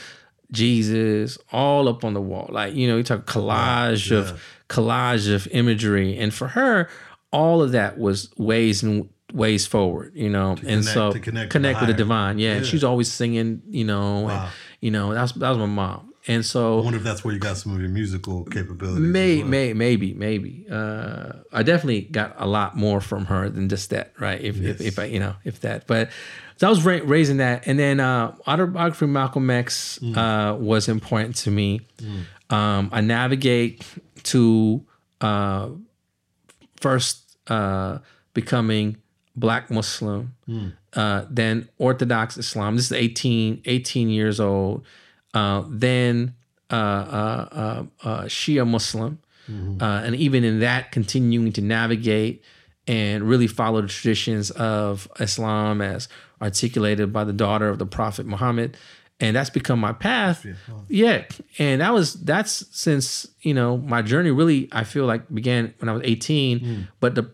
Jesus, 0.53 1.39
all 1.53 1.89
up 1.89 2.05
on 2.05 2.15
the 2.15 2.21
wall. 2.21 2.49
Like, 2.51 2.75
you 2.75 2.89
know, 2.89 2.97
you 2.97 3.03
talk 3.03 3.27
collage 3.27 4.11
of 4.17 4.43
collage 4.69 5.33
of 5.33 5.47
imagery. 5.49 6.17
And 6.19 6.33
for 6.33 6.49
her, 6.49 6.89
all 7.33 7.63
of 7.63 7.73
that 7.73 7.99
was 7.99 8.31
ways 8.37 8.83
and 8.83 9.09
ways 9.33 9.67
forward, 9.67 10.13
you 10.15 10.31
know. 10.31 10.51
and 10.53 10.61
connect- 10.61 10.85
so 10.87 11.13
to 11.13 11.21
connect 11.21 11.51
connect, 11.51 11.81
with 11.81 11.89
the 11.89 11.95
divine. 11.95 12.39
Yeah. 12.39 12.55
And 12.55 12.67
she's 12.67 12.85
always 12.85 13.13
singing, 13.13 13.63
you 13.69 13.85
know, 13.85 14.21
Wow. 14.23 14.45
and 14.45 14.53
you 14.81 14.91
know, 14.91 15.13
that 15.15 15.23
was 15.23 15.33
that 15.35 15.49
was 15.51 15.59
my 15.59 15.67
mom. 15.67 16.05
And 16.27 16.45
so 16.45 16.81
I 16.81 16.83
wonder 16.83 16.99
if 16.99 17.05
that's 17.05 17.25
where 17.25 17.33
you 17.33 17.41
got 17.41 17.57
some 17.57 17.75
of 17.75 17.81
your 17.81 17.89
musical 17.89 18.45
capabilities. 18.45 19.01
May, 19.01 19.39
well. 19.39 19.49
may, 19.49 19.73
maybe, 19.73 20.13
maybe. 20.13 20.67
Uh, 20.71 21.33
I 21.53 21.63
definitely 21.63 22.03
got 22.03 22.35
a 22.39 22.47
lot 22.47 22.77
more 22.77 23.01
from 23.01 23.27
her 23.27 23.49
than 23.49 23.71
just 23.71 23.89
that, 23.91 24.13
right? 24.21 24.39
If, 24.39 24.61
if, 24.61 24.81
if 24.83 24.99
I, 24.99 25.05
you 25.05 25.21
know, 25.21 25.37
if 25.45 25.61
that. 25.61 25.87
But 25.87 26.11
so 26.59 26.67
I 26.67 26.71
was 26.71 26.85
ra- 26.85 27.01
raising 27.05 27.39
that, 27.39 27.67
and 27.67 27.79
then 27.79 27.99
uh, 28.01 28.35
autobiography 28.47 29.07
Malcolm 29.07 29.49
X 29.49 29.99
uh, 30.15 30.57
was 30.61 30.89
important 30.89 31.35
to 31.37 31.51
me. 31.51 31.81
Um, 32.51 32.91
I 32.93 33.01
navigate 33.01 33.83
to 34.25 34.85
uh, 35.21 35.69
first 36.81 37.37
uh, 37.49 37.99
becoming 38.35 38.97
black 39.37 39.71
Muslim, 39.71 40.35
uh, 40.95 41.25
then 41.31 41.69
Orthodox 41.79 42.37
Islam. 42.37 42.77
This 42.77 42.87
is 42.87 42.93
18, 42.93 43.63
18 43.65 44.09
years 44.11 44.41
old. 44.41 44.85
Uh, 45.35 45.63
then 45.69 46.35
uh, 46.71 46.75
uh, 46.75 47.49
uh, 47.53 47.85
uh, 48.09 48.23
Shia 48.25 48.67
Muslim, 48.67 49.19
uh, 49.81 50.03
and 50.05 50.15
even 50.17 50.45
in 50.45 50.61
that, 50.61 50.93
continuing 50.93 51.53
to 51.53 51.63
navigate 51.63 52.43
and 52.89 53.23
really 53.23 53.47
follow 53.47 53.83
the 53.83 53.89
traditions 53.89 54.51
of 54.53 55.07
Islam 55.21 55.81
as 55.81 56.09
articulated 56.43 57.13
by 57.13 57.23
the 57.23 57.33
daughter 57.33 57.69
of 57.69 57.79
the 57.79 57.87
Prophet 57.87 58.27
Muhammad. 58.27 58.77
And 59.21 59.37
that's 59.37 59.51
become 59.51 59.79
my 59.79 59.93
path. 59.93 60.47
Yeah. 60.89 61.25
And 61.59 61.81
that 61.81 61.93
was, 61.93 62.15
that's 62.15 62.65
since, 62.71 63.27
you 63.43 63.53
know, 63.53 63.77
my 63.77 64.01
journey 64.01 64.31
really, 64.31 64.69
I 64.73 64.85
feel 64.85 65.07
like 65.07 65.33
began 65.33 65.75
when 65.79 65.89
I 65.89 65.93
was 65.93 66.03
18. 66.05 66.61
Hmm. 66.61 66.83
But 67.01 67.15
the 67.15 67.31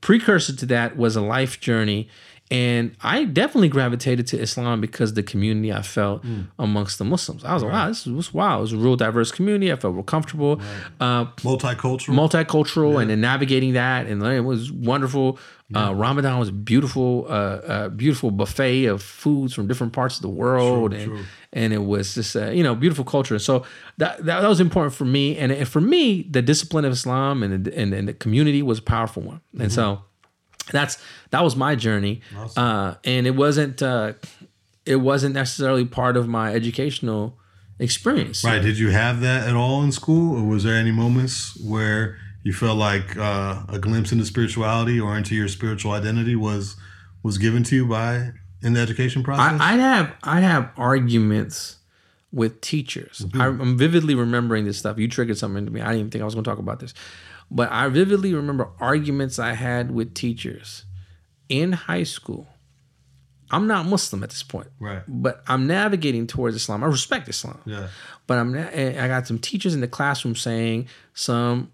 precursor 0.00 0.54
to 0.54 0.66
that 0.66 0.96
was 0.96 1.16
a 1.16 1.22
life 1.22 1.60
journey. 1.60 2.08
And 2.54 2.96
I 3.00 3.24
definitely 3.24 3.68
gravitated 3.68 4.28
to 4.28 4.38
Islam 4.38 4.80
because 4.80 5.14
the 5.14 5.24
community 5.24 5.72
I 5.72 5.82
felt 5.82 6.24
amongst 6.58 6.98
the 6.98 7.04
Muslims. 7.04 7.44
I 7.44 7.52
was 7.54 7.62
like, 7.64 7.72
wow, 7.72 7.88
this 7.88 8.06
was 8.06 8.32
wow. 8.32 8.58
It 8.58 8.60
was 8.60 8.72
a 8.72 8.76
real 8.76 8.94
diverse 8.96 9.32
community. 9.32 9.72
I 9.72 9.76
felt 9.76 9.94
real 9.94 10.04
comfortable. 10.04 10.60
Uh, 11.00 11.24
Multicultural. 11.50 12.14
multicultural 12.14 13.00
and 13.00 13.10
then 13.10 13.20
navigating 13.20 13.72
that 13.72 14.06
and 14.06 14.22
it 14.22 14.42
was 14.52 14.70
wonderful. 14.70 15.38
Uh, 15.74 15.92
Ramadan 15.92 16.38
was 16.38 16.50
a 16.50 16.52
beautiful, 16.52 17.26
uh, 17.28 17.32
uh, 17.32 17.88
beautiful 17.88 18.30
buffet 18.30 18.84
of 18.84 19.02
foods 19.02 19.52
from 19.54 19.66
different 19.66 19.92
parts 19.92 20.16
of 20.16 20.22
the 20.22 20.28
world, 20.28 20.92
and 20.92 21.06
true. 21.06 21.24
and 21.52 21.72
it 21.72 21.84
was 21.92 22.14
just 22.14 22.36
uh, 22.36 22.50
you 22.50 22.62
know 22.62 22.74
beautiful 22.76 23.04
culture. 23.04 23.38
So 23.40 23.64
that, 23.96 24.18
that 24.26 24.42
that 24.42 24.48
was 24.48 24.60
important 24.60 24.94
for 24.94 25.06
me, 25.06 25.36
and, 25.36 25.50
and 25.50 25.66
for 25.66 25.80
me, 25.80 26.28
the 26.30 26.42
discipline 26.42 26.84
of 26.84 26.92
Islam 26.92 27.42
and 27.42 27.66
and, 27.66 27.92
and 27.92 28.06
the 28.06 28.12
community 28.12 28.62
was 28.62 28.78
a 28.78 28.82
powerful 28.82 29.22
one, 29.22 29.40
and 29.58 29.72
so 29.72 30.02
that's 30.70 30.98
that 31.30 31.42
was 31.42 31.56
my 31.56 31.74
journey, 31.74 32.20
uh, 32.56 32.94
and 33.04 33.26
it 33.26 33.36
wasn't 33.36 33.82
uh, 33.82 34.14
it 34.86 34.96
wasn't 34.96 35.34
necessarily 35.34 35.84
part 35.84 36.16
of 36.16 36.28
my 36.28 36.52
educational 36.52 37.38
experience. 37.78 38.44
Right. 38.44 38.62
Did 38.62 38.78
you 38.78 38.90
have 38.90 39.20
that 39.20 39.48
at 39.48 39.54
all 39.54 39.82
in 39.82 39.92
school, 39.92 40.36
or 40.36 40.44
was 40.44 40.64
there 40.64 40.74
any 40.74 40.92
moments 40.92 41.58
where 41.62 42.18
you 42.42 42.52
felt 42.52 42.78
like 42.78 43.16
uh, 43.16 43.62
a 43.68 43.78
glimpse 43.78 44.12
into 44.12 44.24
spirituality 44.24 45.00
or 45.00 45.16
into 45.16 45.34
your 45.34 45.48
spiritual 45.48 45.92
identity 45.92 46.36
was 46.36 46.76
was 47.22 47.38
given 47.38 47.62
to 47.64 47.76
you 47.76 47.86
by 47.86 48.32
in 48.62 48.74
the 48.74 48.80
education 48.80 49.22
process? 49.22 49.60
I, 49.60 49.74
I'd 49.74 49.80
have 49.80 50.14
I'd 50.22 50.42
have 50.42 50.70
arguments 50.76 51.78
with 52.32 52.60
teachers. 52.60 53.24
I, 53.34 53.46
I'm 53.46 53.78
vividly 53.78 54.14
remembering 54.14 54.64
this 54.64 54.76
stuff. 54.76 54.98
You 54.98 55.08
triggered 55.08 55.38
something 55.38 55.64
to 55.64 55.70
me. 55.70 55.80
I 55.80 55.86
didn't 55.86 55.98
even 56.00 56.10
think 56.10 56.22
I 56.22 56.24
was 56.24 56.34
going 56.34 56.42
to 56.42 56.50
talk 56.50 56.58
about 56.58 56.80
this, 56.80 56.92
but 57.50 57.70
I 57.70 57.88
vividly 57.88 58.34
remember 58.34 58.68
arguments 58.80 59.38
I 59.38 59.52
had 59.54 59.90
with 59.90 60.14
teachers 60.14 60.84
in 61.48 61.72
high 61.72 62.02
school. 62.04 62.46
I'm 63.50 63.66
not 63.66 63.86
Muslim 63.86 64.22
at 64.24 64.30
this 64.30 64.42
point, 64.42 64.68
Right. 64.80 65.02
But 65.06 65.42
I'm 65.46 65.66
navigating 65.66 66.26
towards 66.26 66.56
Islam. 66.56 66.82
I 66.82 66.86
respect 66.86 67.28
Islam, 67.28 67.60
yeah. 67.66 67.88
but 68.26 68.38
I'm 68.38 68.52
na- 68.52 68.60
and 68.72 68.98
I 68.98 69.06
got 69.06 69.26
some 69.26 69.38
teachers 69.38 69.74
in 69.74 69.80
the 69.80 69.86
classroom 69.88 70.34
saying 70.34 70.88
some 71.12 71.70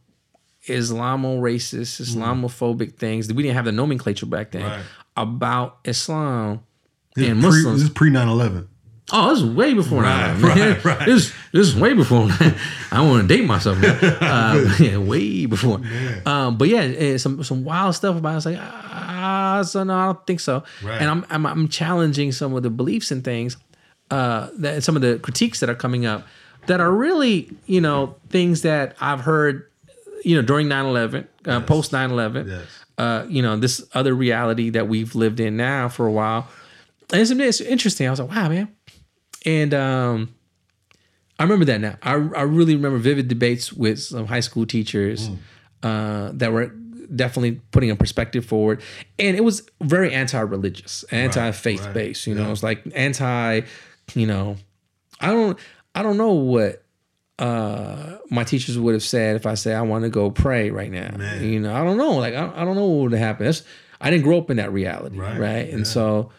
Islamo 0.68 1.40
racist, 1.40 1.96
hmm. 1.96 2.20
Islamophobic 2.20 2.96
things. 2.96 3.28
That 3.28 3.37
we 3.37 3.42
didn't 3.42 3.54
have 3.56 3.64
the 3.64 3.72
nomenclature 3.72 4.26
back 4.26 4.50
then 4.50 4.62
Right. 4.64 4.83
about 5.16 5.78
Islam 5.85 6.61
This 7.14 7.28
and 7.30 7.40
pre- 7.40 7.48
Muslims. 7.50 7.80
this 7.80 7.88
is 7.88 7.94
pre 7.94 8.11
9 8.11 8.28
11. 8.28 8.68
Oh, 9.12 9.31
this 9.31 9.38
is 9.42 9.44
way 9.44 9.75
before 9.75 10.03
Right, 10.03 10.35
9/11. 10.37 10.42
right, 10.57 10.85
right. 10.85 10.99
This, 11.07 11.33
this 11.53 11.66
is 11.68 11.75
way 11.77 11.94
before. 11.94 12.29
I 12.40 12.55
don't 12.92 13.09
want 13.11 13.29
to 13.29 13.37
date 13.37 13.46
myself. 13.46 13.79
Now. 13.79 13.99
Uh, 14.20 14.75
yeah, 14.79 14.96
way 14.99 15.46
before. 15.46 15.81
Um, 16.27 16.57
but 16.59 16.68
yeah, 16.68 17.16
some 17.16 17.42
some 17.44 17.64
wild 17.64 17.94
stuff 17.94 18.16
about. 18.16 18.29
It. 18.29 18.33
I 18.33 18.35
was 18.37 18.46
like, 18.46 18.59
ah, 18.61 19.62
so 19.66 19.83
no, 19.85 19.94
I 19.96 20.05
don't 20.07 20.27
think 20.27 20.40
so. 20.40 20.62
Right. 20.83 21.01
And 21.01 21.11
I'm, 21.11 21.27
I'm 21.31 21.46
I'm 21.46 21.68
challenging 21.68 22.33
some 22.33 22.55
of 22.55 22.62
the 22.62 22.70
beliefs 22.70 23.11
and 23.11 23.25
things, 23.25 23.57
uh, 24.11 24.49
that 24.59 24.83
some 24.83 24.96
of 24.96 25.03
the 25.03 25.18
critiques 25.18 25.61
that 25.61 25.68
are 25.70 25.75
coming 25.75 26.07
up, 26.07 26.27
that 26.66 26.81
are 26.81 26.92
really 26.92 27.51
you 27.66 27.81
know 27.81 28.14
things 28.29 28.62
that 28.62 28.94
I've 29.01 29.20
heard, 29.20 29.66
you 30.25 30.37
know, 30.37 30.42
during 30.42 30.68
9/11, 30.68 31.27
uh, 31.46 31.61
post 31.62 31.92
9/11 31.92 32.46
Yes. 32.49 32.62
uh, 32.99 33.25
you 33.29 33.42
know, 33.42 33.57
this 33.57 33.83
other 33.94 34.14
reality 34.14 34.70
that 34.70 34.87
we've 34.88 35.14
lived 35.14 35.40
in 35.40 35.57
now 35.57 35.88
for 35.88 36.07
a 36.07 36.12
while. 36.12 36.46
And 37.12 37.20
it's, 37.23 37.31
it's 37.33 37.61
interesting. 37.61 38.07
I 38.07 38.11
was 38.11 38.20
like, 38.20 38.31
wow, 38.31 38.49
man. 38.49 38.68
And 39.46 39.72
um, 39.74 40.35
I 41.38 41.44
remember 41.44 41.64
that 41.66 41.81
now. 41.81 41.96
I, 42.03 42.12
I 42.12 42.42
really 42.42 42.76
remember 42.76 42.98
vivid 42.98 43.29
debates 43.29 43.72
with 43.72 43.98
some 44.00 44.26
high 44.26 44.40
school 44.40 44.66
teachers 44.66 45.31
uh, 45.83 46.31
that 46.35 46.53
were 46.53 46.66
definitely 47.14 47.61
putting 47.72 47.90
a 47.90 47.96
perspective 47.96 48.44
forward. 48.44 48.83
And 49.18 49.37
it 49.37 49.42
was 49.42 49.68
very 49.81 50.12
anti-religious, 50.12 51.05
anti-faith 51.11 51.85
right, 51.87 51.94
based. 51.94 52.26
You 52.26 52.35
know, 52.35 52.46
it 52.46 52.50
was 52.50 52.62
like 52.62 52.83
anti, 52.94 53.62
you 54.14 54.26
know, 54.26 54.57
I 55.20 55.29
don't 55.29 55.59
I 55.94 56.03
don't 56.03 56.16
know 56.16 56.33
what 56.33 56.85
uh 57.38 58.18
my 58.31 58.44
teachers 58.44 58.79
would 58.79 58.92
have 58.92 59.03
said 59.03 59.35
if 59.35 59.46
I 59.46 59.55
said 59.55 59.74
I 59.74 59.83
want 59.83 60.05
to 60.05 60.11
go 60.11 60.31
pray 60.31 60.70
right 60.70 60.90
now. 60.90 61.16
Man. 61.16 61.42
You 61.42 61.59
know, 61.61 61.74
I 61.74 61.83
don't 61.83 61.96
know. 61.96 62.12
Like 62.12 62.35
I, 62.35 62.53
I 62.55 62.64
don't 62.64 62.76
know 62.76 62.87
what 62.87 63.11
would 63.11 63.18
happen. 63.18 63.46
That's, 63.46 63.62
I 64.00 64.11
didn't 64.11 64.24
grow 64.24 64.38
up 64.38 64.50
in 64.50 64.59
that 64.59 64.72
reality, 64.72 65.18
Right, 65.18 65.38
right? 65.38 65.68
And 65.70 65.87
so 65.87 66.31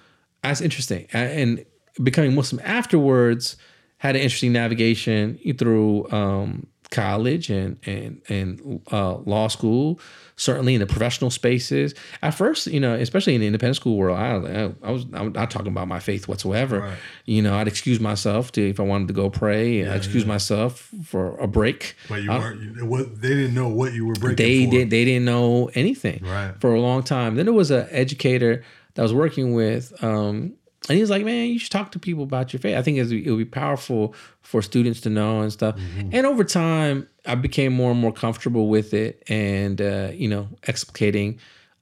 that's 0.42 0.62
interesting. 0.62 1.08
And 1.12 1.66
becoming 2.04 2.36
Muslim 2.36 2.62
afterwards 2.66 3.56
had 3.98 4.16
an 4.16 4.22
interesting 4.22 4.52
navigation 4.54 5.38
through 5.58 6.10
um 6.12 6.68
college 6.90 7.50
and 7.50 7.78
and 7.86 8.22
and 8.28 8.82
uh, 8.92 9.16
law 9.20 9.48
school, 9.48 9.98
certainly 10.36 10.74
in 10.74 10.82
the 10.82 10.86
professional 10.86 11.30
spaces. 11.32 11.96
At 12.22 12.32
first, 12.32 12.68
you 12.68 12.82
know, 12.82 12.94
especially 12.96 13.34
in 13.34 13.40
the 13.40 13.48
independent 13.48 13.78
school 13.78 13.96
world, 13.96 14.18
I, 14.20 14.32
I, 14.36 14.74
I 14.84 14.92
was 14.92 15.06
I'm 15.14 15.32
not 15.32 15.50
talking 15.52 15.70
about 15.70 15.88
my 15.88 16.00
faith 16.02 16.28
whatsoever. 16.28 16.80
Right. 16.82 16.98
You 17.26 17.44
know, 17.44 17.56
I'd 17.56 17.70
excuse 17.70 18.02
myself 18.02 18.52
to 18.54 18.70
if 18.70 18.78
I 18.82 18.84
wanted 18.84 19.08
to 19.08 19.14
go 19.14 19.30
pray. 19.30 19.88
I'd 19.88 19.96
excuse 19.96 20.26
myself 20.26 20.90
for 21.06 21.38
a 21.38 21.48
break. 21.48 21.96
But 22.10 22.24
you 22.24 22.32
I- 22.32 22.40
weren't. 22.40 22.76
You, 22.76 22.86
was, 22.86 23.06
they 23.20 23.30
didn't 23.30 23.54
know 23.54 23.70
what 23.70 23.94
you 23.94 24.06
were 24.08 24.16
breaking. 24.16 24.36
they 24.46 24.66
for. 24.66 24.72
did 24.72 24.90
they 24.90 25.06
didn't 25.06 25.24
know 25.26 25.70
anything 25.76 26.20
Right. 26.26 26.54
for 26.60 26.74
a 26.74 26.82
long 26.82 27.04
time 27.04 27.36
then 27.36 27.46
there 27.46 27.54
was 27.54 27.72
an 27.72 27.88
educator 27.90 28.66
that 28.96 29.02
I 29.02 29.04
was 29.04 29.14
working 29.14 29.54
with 29.54 29.94
um 30.04 30.56
and 30.90 30.96
he 30.96 31.02
was 31.02 31.10
like 31.10 31.24
man 31.24 31.48
you 31.50 31.60
should 31.60 31.72
talk 31.72 31.92
to 31.92 32.00
people 32.00 32.24
about 32.24 32.52
your 32.54 32.60
faith. 32.60 32.76
I 32.78 32.82
think 32.82 32.98
it 32.98 33.08
would 33.30 33.38
be 33.38 33.46
powerful 33.46 34.14
for 34.42 34.62
students 34.62 35.02
to 35.02 35.10
know 35.10 35.42
and 35.42 35.52
stuff. 35.54 35.76
Mm-hmm. 35.76 36.10
and 36.14 36.26
over 36.26 36.44
time 36.44 37.08
i 37.26 37.36
became 37.36 37.72
more 37.74 37.92
and 37.92 38.00
more 38.00 38.12
comfortable 38.12 38.68
with 38.68 38.94
it 38.94 39.22
and 39.30 39.80
uh 39.82 40.10
you 40.14 40.28
know 40.28 40.48
explicating 40.64 41.38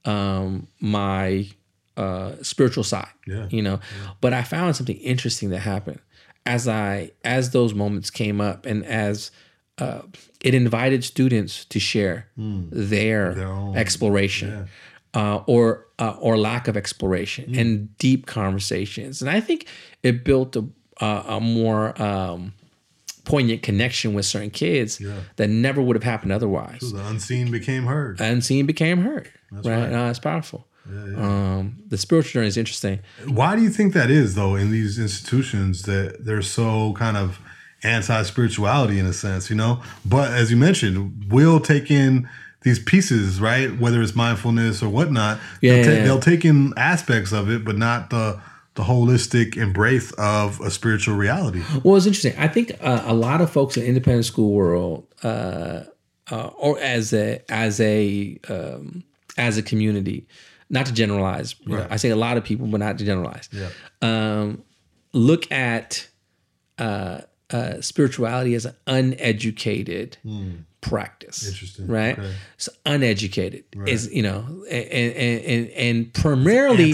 um 0.05 0.67
my 0.79 1.47
uh 1.97 2.33
spiritual 2.41 2.83
side 2.83 3.07
Yeah. 3.27 3.47
you 3.49 3.61
know? 3.61 3.79
But 4.21 4.33
i 4.33 4.43
found 4.43 4.75
something 4.75 4.97
interesting 4.97 5.49
that 5.51 5.59
happened. 5.59 5.99
As 6.45 6.67
i 6.67 7.11
as 7.23 7.51
those 7.51 7.73
moments 7.73 8.09
came 8.09 8.41
up 8.41 8.65
and 8.65 8.85
as 8.85 9.31
uh, 9.77 10.01
it 10.41 10.53
invited 10.53 11.05
students 11.05 11.63
to 11.63 11.79
share 11.79 12.27
their, 12.35 13.31
Hmm. 13.31 13.39
Their 13.39 13.47
own- 13.47 13.77
exploration 13.77 14.67
uh, 15.13 15.37
or 15.47 15.87
uh, 15.99 16.15
or 16.19 16.37
lack 16.37 16.67
of 16.67 16.75
exploration 16.77 17.45
Hmm. 17.53 17.59
and 17.59 17.97
deep 17.97 18.25
conversations 18.25 19.21
and 19.21 19.29
i 19.29 19.39
think 19.39 19.65
it 20.03 20.23
built 20.23 20.55
a, 20.55 20.65
a, 21.01 21.23
a 21.37 21.39
more 21.41 21.99
um, 22.01 22.53
poignant 23.25 23.61
connection 23.63 24.13
with 24.13 24.25
certain 24.25 24.49
kids 24.49 25.01
that 25.35 25.49
never 25.49 25.81
would 25.81 25.95
have 25.95 26.03
happened 26.03 26.31
otherwise 26.31 26.79
The 26.81 27.05
unseen 27.07 27.51
became 27.51 27.83
heard. 27.85 28.19
unseen 28.21 28.65
became 28.65 29.01
heard 29.01 29.29
right, 29.51 29.65
right. 29.65 29.93
Uh, 29.93 30.09
it's 30.09 30.19
powerful 30.19 30.65
Um, 30.89 31.77
the 31.87 31.97
spiritual 31.97 32.31
journey 32.39 32.47
is 32.47 32.57
interesting 32.57 32.99
Why 33.27 33.55
do 33.55 33.61
you 33.61 33.69
think 33.69 33.93
that 33.93 34.09
is, 34.09 34.33
though, 34.35 34.55
in 34.55 34.71
these 34.71 34.97
institutions 34.97 35.83
that 35.83 36.25
they're 36.25 36.41
so 36.41 36.93
kind 36.93 37.17
of 37.17 37.39
anti 37.83 38.23
spirituality 38.23 38.97
in 38.99 39.05
a 39.05 39.13
sense, 39.13 39.49
you 39.51 39.55
know? 39.55 39.81
But 40.05 40.31
as 40.33 40.49
you 40.51 40.57
mentioned, 40.57 41.25
we'll 41.29 41.59
take 41.59 41.91
in 41.91 42.27
these 42.61 42.79
pieces, 42.79 43.39
right? 43.39 43.77
Whether 43.79 44.01
it's 44.01 44.15
mindfulness 44.15 44.83
or 44.83 44.89
whatnot. 44.89 45.39
Yeah, 45.61 45.73
they'll, 45.73 45.83
ta- 45.83 45.91
yeah, 45.91 46.03
they'll 46.03 46.19
take 46.19 46.45
in 46.45 46.73
aspects 46.77 47.31
of 47.31 47.49
it, 47.49 47.63
but 47.63 47.77
not 47.77 48.09
the 48.09 48.41
the 48.75 48.83
holistic 48.83 49.57
embrace 49.57 50.11
of 50.13 50.61
a 50.61 50.71
spiritual 50.71 51.15
reality. 51.15 51.61
Well, 51.83 51.97
it's 51.97 52.05
interesting. 52.05 52.33
I 52.37 52.47
think 52.47 52.71
uh, 52.81 53.03
a 53.05 53.13
lot 53.13 53.41
of 53.41 53.49
folks 53.49 53.75
in 53.75 53.83
the 53.83 53.89
independent 53.89 54.25
school 54.25 54.53
world, 54.53 55.05
uh, 55.23 55.83
uh, 56.31 56.47
or 56.57 56.79
as 56.79 57.13
a 57.13 57.41
as 57.49 57.79
a 57.81 58.39
um, 58.47 59.03
as 59.37 59.57
a 59.57 59.63
community, 59.63 60.27
not 60.69 60.85
to 60.85 60.93
generalize. 60.93 61.55
you 61.65 61.75
know, 61.75 61.87
I 61.89 61.97
say 61.97 62.09
a 62.09 62.15
lot 62.15 62.37
of 62.37 62.43
people, 62.43 62.67
but 62.67 62.79
not 62.79 62.97
to 62.99 63.05
generalize. 63.05 63.49
Yeah. 63.51 63.69
Um, 64.01 64.63
look 65.13 65.51
at 65.51 66.07
uh, 67.51 67.81
spirituality 67.81 68.53
as 68.55 68.65
an 68.65 68.75
uneducated 68.87 70.17
practice. 70.81 71.41
Hmm. 71.43 71.49
Interesting. 71.49 71.87
right? 71.87 72.17
Okay. 72.19 72.31
It's 72.55 72.69
uneducated. 72.85 73.63
Is 73.85 74.11
you 74.13 74.21
know, 74.23 74.45
and 74.69 74.85
and 74.91 75.41
and, 75.45 75.69
and 75.71 76.13
primarily 76.13 76.93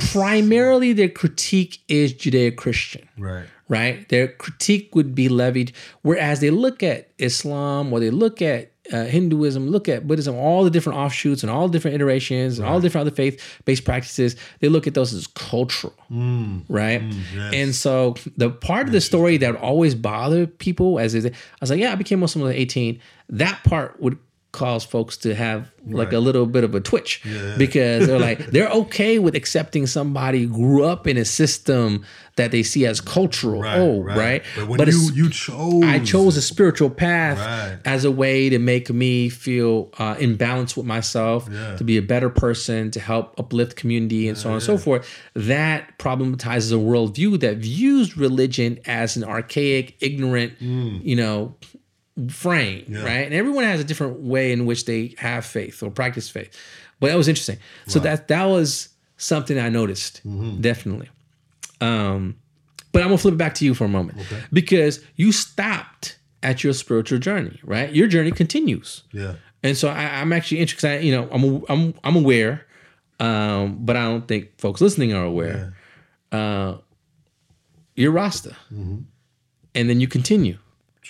primarily 0.00 0.92
their 0.92 1.08
critique 1.08 1.80
is 1.88 2.12
Judeo-Christian 2.12 3.08
Right. 3.18 3.46
right? 3.68 4.08
Their 4.08 4.28
critique 4.28 4.94
would 4.94 5.14
be 5.14 5.28
levied, 5.28 5.72
whereas 6.02 6.40
they 6.40 6.50
look 6.50 6.82
at 6.82 7.08
Islam 7.18 7.92
or 7.92 8.00
they 8.00 8.10
look 8.10 8.42
at 8.42 8.72
uh, 8.92 9.04
Hinduism, 9.04 9.68
look 9.68 9.88
at 9.88 10.06
Buddhism, 10.06 10.34
all 10.34 10.62
the 10.62 10.70
different 10.70 10.98
offshoots 10.98 11.42
and 11.42 11.50
all 11.50 11.68
different 11.68 11.94
iterations 11.94 12.58
and 12.58 12.68
all 12.68 12.80
different 12.80 13.06
other 13.06 13.14
faith-based 13.14 13.84
practices. 13.84 14.36
They 14.60 14.68
look 14.68 14.86
at 14.86 14.94
those 14.94 15.14
as 15.14 15.26
cultural, 15.26 15.94
right? 16.68 17.02
yes. 17.34 17.54
And 17.54 17.74
so 17.74 18.14
the 18.36 18.50
part 18.50 18.86
of 18.86 18.92
the 18.92 19.00
story 19.00 19.38
that 19.38 19.52
would 19.52 19.60
always 19.60 19.94
bother 19.94 20.46
people, 20.46 20.98
as 20.98 21.14
is, 21.14 21.24
I 21.26 21.30
was 21.60 21.70
like, 21.70 21.80
yeah, 21.80 21.92
I 21.92 21.94
became 21.94 22.20
Muslim 22.20 22.48
at 22.48 22.56
18. 22.56 23.00
That 23.30 23.62
part 23.64 24.00
would 24.00 24.18
cause 24.54 24.84
folks 24.84 25.16
to 25.18 25.34
have 25.34 25.70
like 25.86 26.06
Right. 26.08 26.14
a 26.14 26.20
little 26.20 26.46
bit 26.46 26.64
of 26.64 26.74
a 26.74 26.80
twitch 26.80 27.20
because 27.58 28.06
they're 28.06 28.18
like 28.18 28.38
they're 28.52 28.70
okay 28.70 29.18
with 29.18 29.34
accepting 29.34 29.86
somebody 29.86 30.46
grew 30.46 30.82
up 30.84 31.06
in 31.06 31.16
a 31.18 31.24
system 31.26 32.04
that 32.36 32.50
they 32.52 32.62
see 32.62 32.86
as 32.86 33.00
cultural 33.00 33.60
Right. 33.62 33.78
oh 33.78 34.00
right, 34.00 34.42
But 34.56 34.68
when 34.68 34.80
it's- 34.80 35.10
you, 35.14 35.24
you 35.24 35.30
chose. 35.30 35.84
I 35.84 35.98
chose 35.98 36.36
a 36.36 36.42
spiritual 36.42 36.88
path 36.90 37.38
Right. 37.38 37.78
as 37.84 38.04
a 38.04 38.10
way 38.10 38.48
to 38.48 38.58
make 38.58 38.90
me 38.90 39.28
feel 39.28 39.90
uh, 39.98 40.16
in 40.18 40.36
balance 40.36 40.76
with 40.76 40.86
myself, 40.86 41.48
Yeah. 41.50 41.76
to 41.76 41.84
be 41.84 41.96
a 41.96 42.02
better 42.02 42.30
person, 42.30 42.90
to 42.92 43.00
help 43.00 43.34
uplift 43.38 43.76
community, 43.76 44.28
and 44.28 44.36
so 44.38 44.48
on 44.48 44.54
and 44.54 44.62
so 44.62 44.78
forth. 44.78 45.06
That 45.34 45.98
problematizes 45.98 46.72
a 46.72 46.76
worldview 46.90 47.38
that 47.40 47.58
views 47.58 48.16
religion 48.16 48.78
as 48.86 49.16
an 49.16 49.24
archaic, 49.24 49.96
ignorant, 50.00 50.52
you 50.60 51.16
know, 51.16 51.54
frame, 52.28 52.84
right? 52.90 53.24
And 53.26 53.34
everyone 53.34 53.64
has 53.64 53.80
a 53.80 53.84
different 53.84 54.20
way 54.20 54.52
in 54.52 54.66
which 54.66 54.84
they 54.84 55.14
have 55.18 55.44
faith 55.44 55.82
or 55.82 55.90
practice 55.90 56.28
faith. 56.28 56.56
But 57.00 57.08
that 57.08 57.16
was 57.16 57.28
interesting. 57.28 57.58
So 57.86 57.98
that 58.00 58.28
that 58.28 58.44
was 58.44 58.88
something 59.16 59.58
I 59.58 59.68
noticed 59.68 60.20
definitely. 60.60 61.08
Um, 61.80 62.36
but 62.92 63.02
I'm 63.02 63.08
gonna 63.08 63.18
flip 63.18 63.34
it 63.34 63.38
back 63.38 63.54
to 63.54 63.64
you 63.64 63.74
for 63.74 63.84
a 63.84 63.88
moment 63.88 64.18
because 64.52 65.00
you 65.16 65.32
stopped 65.32 66.18
at 66.42 66.62
your 66.62 66.72
spiritual 66.72 67.18
journey, 67.18 67.58
right? 67.64 67.92
Your 67.92 68.06
journey 68.06 68.30
continues, 68.30 69.02
Yeah. 69.12 69.34
and 69.62 69.76
so 69.76 69.88
I, 69.88 70.20
I'm 70.20 70.32
actually 70.32 70.60
interested. 70.60 70.90
I, 70.90 70.98
you 70.98 71.12
know, 71.12 71.28
I'm 71.32 71.64
I'm 71.68 71.94
I'm 72.04 72.16
aware, 72.16 72.64
um, 73.18 73.78
but 73.84 73.96
I 73.96 74.04
don't 74.04 74.28
think 74.28 74.58
folks 74.60 74.80
listening 74.80 75.12
are 75.12 75.24
aware. 75.24 75.74
Uh, 76.30 76.76
you're 77.96 78.12
Rasta, 78.12 78.54
and 78.70 79.06
then 79.74 80.00
you 80.00 80.06
continue 80.06 80.58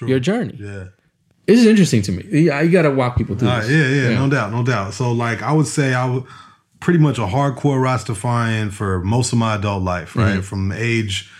your 0.01 0.21
journey. 0.21 0.57
Yeah. 0.59 0.89
This 1.47 1.61
is 1.61 1.67
interesting 1.67 2.01
to 2.03 2.13
me. 2.13 2.25
You, 2.31 2.55
you 2.55 2.71
got 2.71 2.83
to 2.83 2.91
walk 2.91 3.17
people 3.17 3.37
through. 3.37 3.49
Uh, 3.49 3.61
this. 3.61 3.71
yeah, 3.71 4.09
yeah, 4.11 4.19
no 4.19 4.31
doubt, 4.31 4.51
no 4.51 4.63
doubt. 4.65 4.95
So, 4.95 5.13
like, 5.13 5.43
I 5.43 5.53
would 5.53 5.67
say 5.67 5.93
I 5.93 6.07
was 6.07 6.25
pretty 6.81 6.99
much 6.99 7.19
a 7.19 7.23
hardcore 7.27 7.79
Rastafarian 7.81 8.73
for 8.73 9.01
most 9.01 9.33
of 9.33 9.39
my 9.39 9.57
adult 9.57 9.83
life, 9.83 10.17
right? 10.17 10.43
From 10.45 10.73
age 10.73 11.31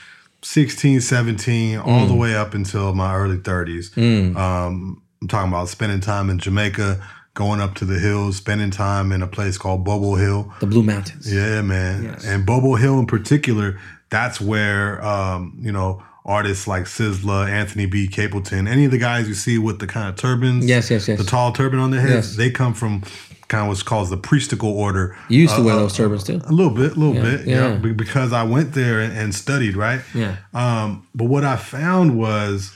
16, 0.43 1.01
17, 1.01 1.79
all 1.79 2.07
the 2.07 2.15
way 2.15 2.35
up 2.35 2.53
until 2.55 2.95
my 2.95 3.15
early 3.15 3.39
30s. 3.39 3.97
Um, 4.37 5.03
I'm 5.23 5.29
talking 5.29 5.51
about 5.51 5.69
spending 5.69 6.01
time 6.01 6.29
in 6.29 6.39
Jamaica, 6.39 7.03
going 7.33 7.61
up 7.61 7.75
to 7.77 7.85
the 7.87 7.99
hills, 7.99 8.37
spending 8.37 8.71
time 8.71 9.11
in 9.11 9.23
a 9.23 9.27
place 9.27 9.57
called 9.57 9.85
Bobo 9.85 10.17
Hill. 10.17 10.53
The 10.61 10.67
Blue 10.67 10.83
Mountains. 10.83 11.33
Yeah, 11.33 11.63
man. 11.63 12.17
And 12.25 12.45
Bobo 12.45 12.75
Hill 12.75 12.99
in 12.99 13.07
particular, 13.07 13.81
that's 14.11 14.41
where 14.41 15.03
um, 15.05 15.59
you 15.61 15.73
know, 15.73 16.03
artists 16.25 16.67
like 16.67 16.85
Sizzla, 16.85 17.49
Anthony 17.49 17.87
B. 17.87 18.09
Capleton, 18.09 18.67
any 18.69 18.85
of 18.87 18.91
the 18.91 18.99
guys 18.99 19.29
you 19.29 19.35
see 19.35 19.59
with 19.59 19.79
the 19.79 19.87
kind 19.87 20.09
of 20.09 20.17
turbans, 20.17 20.65
Yes, 20.67 20.91
yes, 20.91 21.07
yes. 21.07 21.19
the 21.19 21.25
tall 21.25 21.53
turban 21.53 21.79
on 21.79 21.91
their 21.91 22.01
heads, 22.01 22.29
Yes. 22.29 22.37
they 22.37 22.51
come 22.51 22.73
from 22.75 23.03
kind 23.49 23.63
of 23.63 23.69
what's 23.69 23.83
called 23.83 24.09
the 24.09 24.17
priestical 24.17 24.65
order. 24.73 25.15
You 25.29 25.43
used 25.43 25.55
to 25.55 25.61
Uh, 25.61 25.65
wear 25.65 25.75
uh, 25.75 25.79
those 25.81 25.95
turbans 25.95 26.25
too. 26.25 26.41
A 26.47 26.53
little 26.53 26.73
bit, 26.73 26.97
a 26.97 26.99
little 26.99 27.13
bit, 27.23 27.47
yeah. 27.47 27.73
yeah. 27.73 27.93
because 27.93 28.33
I 28.33 28.43
went 28.43 28.73
there 28.73 29.01
and, 29.01 29.13
and 29.17 29.35
studied, 29.35 29.77
right? 29.77 30.01
Yeah. 30.15 30.37
Um, 30.55 31.07
but 31.15 31.25
what 31.25 31.45
I 31.45 31.57
found 31.57 32.17
was 32.17 32.73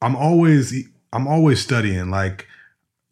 I'm 0.00 0.14
always 0.14 0.72
I'm 1.12 1.26
always 1.26 1.60
studying, 1.60 2.08
like 2.10 2.46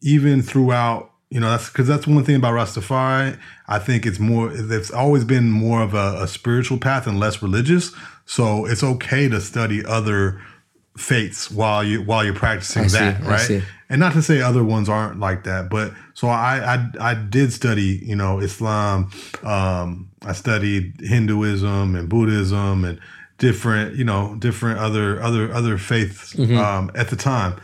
even 0.01 0.41
throughout, 0.41 1.11
you 1.29 1.41
know, 1.41 1.49
that's 1.49 1.67
because 1.69 1.85
that's 1.87 2.07
one 2.07 2.23
thing 2.23 2.37
about 2.37 2.53
Rastafari. 2.53 3.37
I 3.67 3.77
think 3.79 4.05
it's 4.05 4.19
more 4.19 4.49
it's 4.53 4.89
always 4.89 5.25
been 5.25 5.51
more 5.51 5.81
of 5.81 5.93
a, 5.93 6.21
a 6.23 6.27
spiritual 6.29 6.77
path 6.77 7.05
and 7.07 7.19
less 7.19 7.41
religious. 7.43 7.91
So 8.29 8.65
it's 8.65 8.83
okay 8.83 9.27
to 9.27 9.41
study 9.41 9.83
other 9.83 10.39
faiths 10.95 11.49
while 11.49 11.83
you 11.83 12.03
while 12.03 12.23
you're 12.23 12.35
practicing 12.35 12.83
I 12.83 12.87
see, 12.87 12.99
that, 12.99 13.21
I 13.23 13.27
right? 13.27 13.39
see. 13.39 13.61
And 13.89 13.99
not 13.99 14.13
to 14.13 14.21
say 14.21 14.39
other 14.39 14.63
ones 14.63 14.87
aren't 14.87 15.19
like 15.19 15.45
that, 15.45 15.67
but 15.67 15.93
so 16.13 16.27
I 16.27 16.75
I, 16.75 17.11
I 17.11 17.13
did 17.15 17.51
study, 17.51 17.99
you 18.03 18.15
know, 18.15 18.39
Islam. 18.39 19.09
Um, 19.43 20.11
I 20.23 20.33
studied 20.33 20.93
Hinduism 21.01 21.95
and 21.95 22.07
Buddhism 22.07 22.85
and 22.85 22.99
different, 23.39 23.95
you 23.95 24.03
know, 24.03 24.35
different 24.37 24.77
other 24.79 25.19
other 25.23 25.51
other 25.51 25.79
faiths 25.79 26.33
Mm-hmm. 26.35 26.55
um, 26.57 26.91
at 26.93 27.09
the 27.09 27.15
time. 27.15 27.59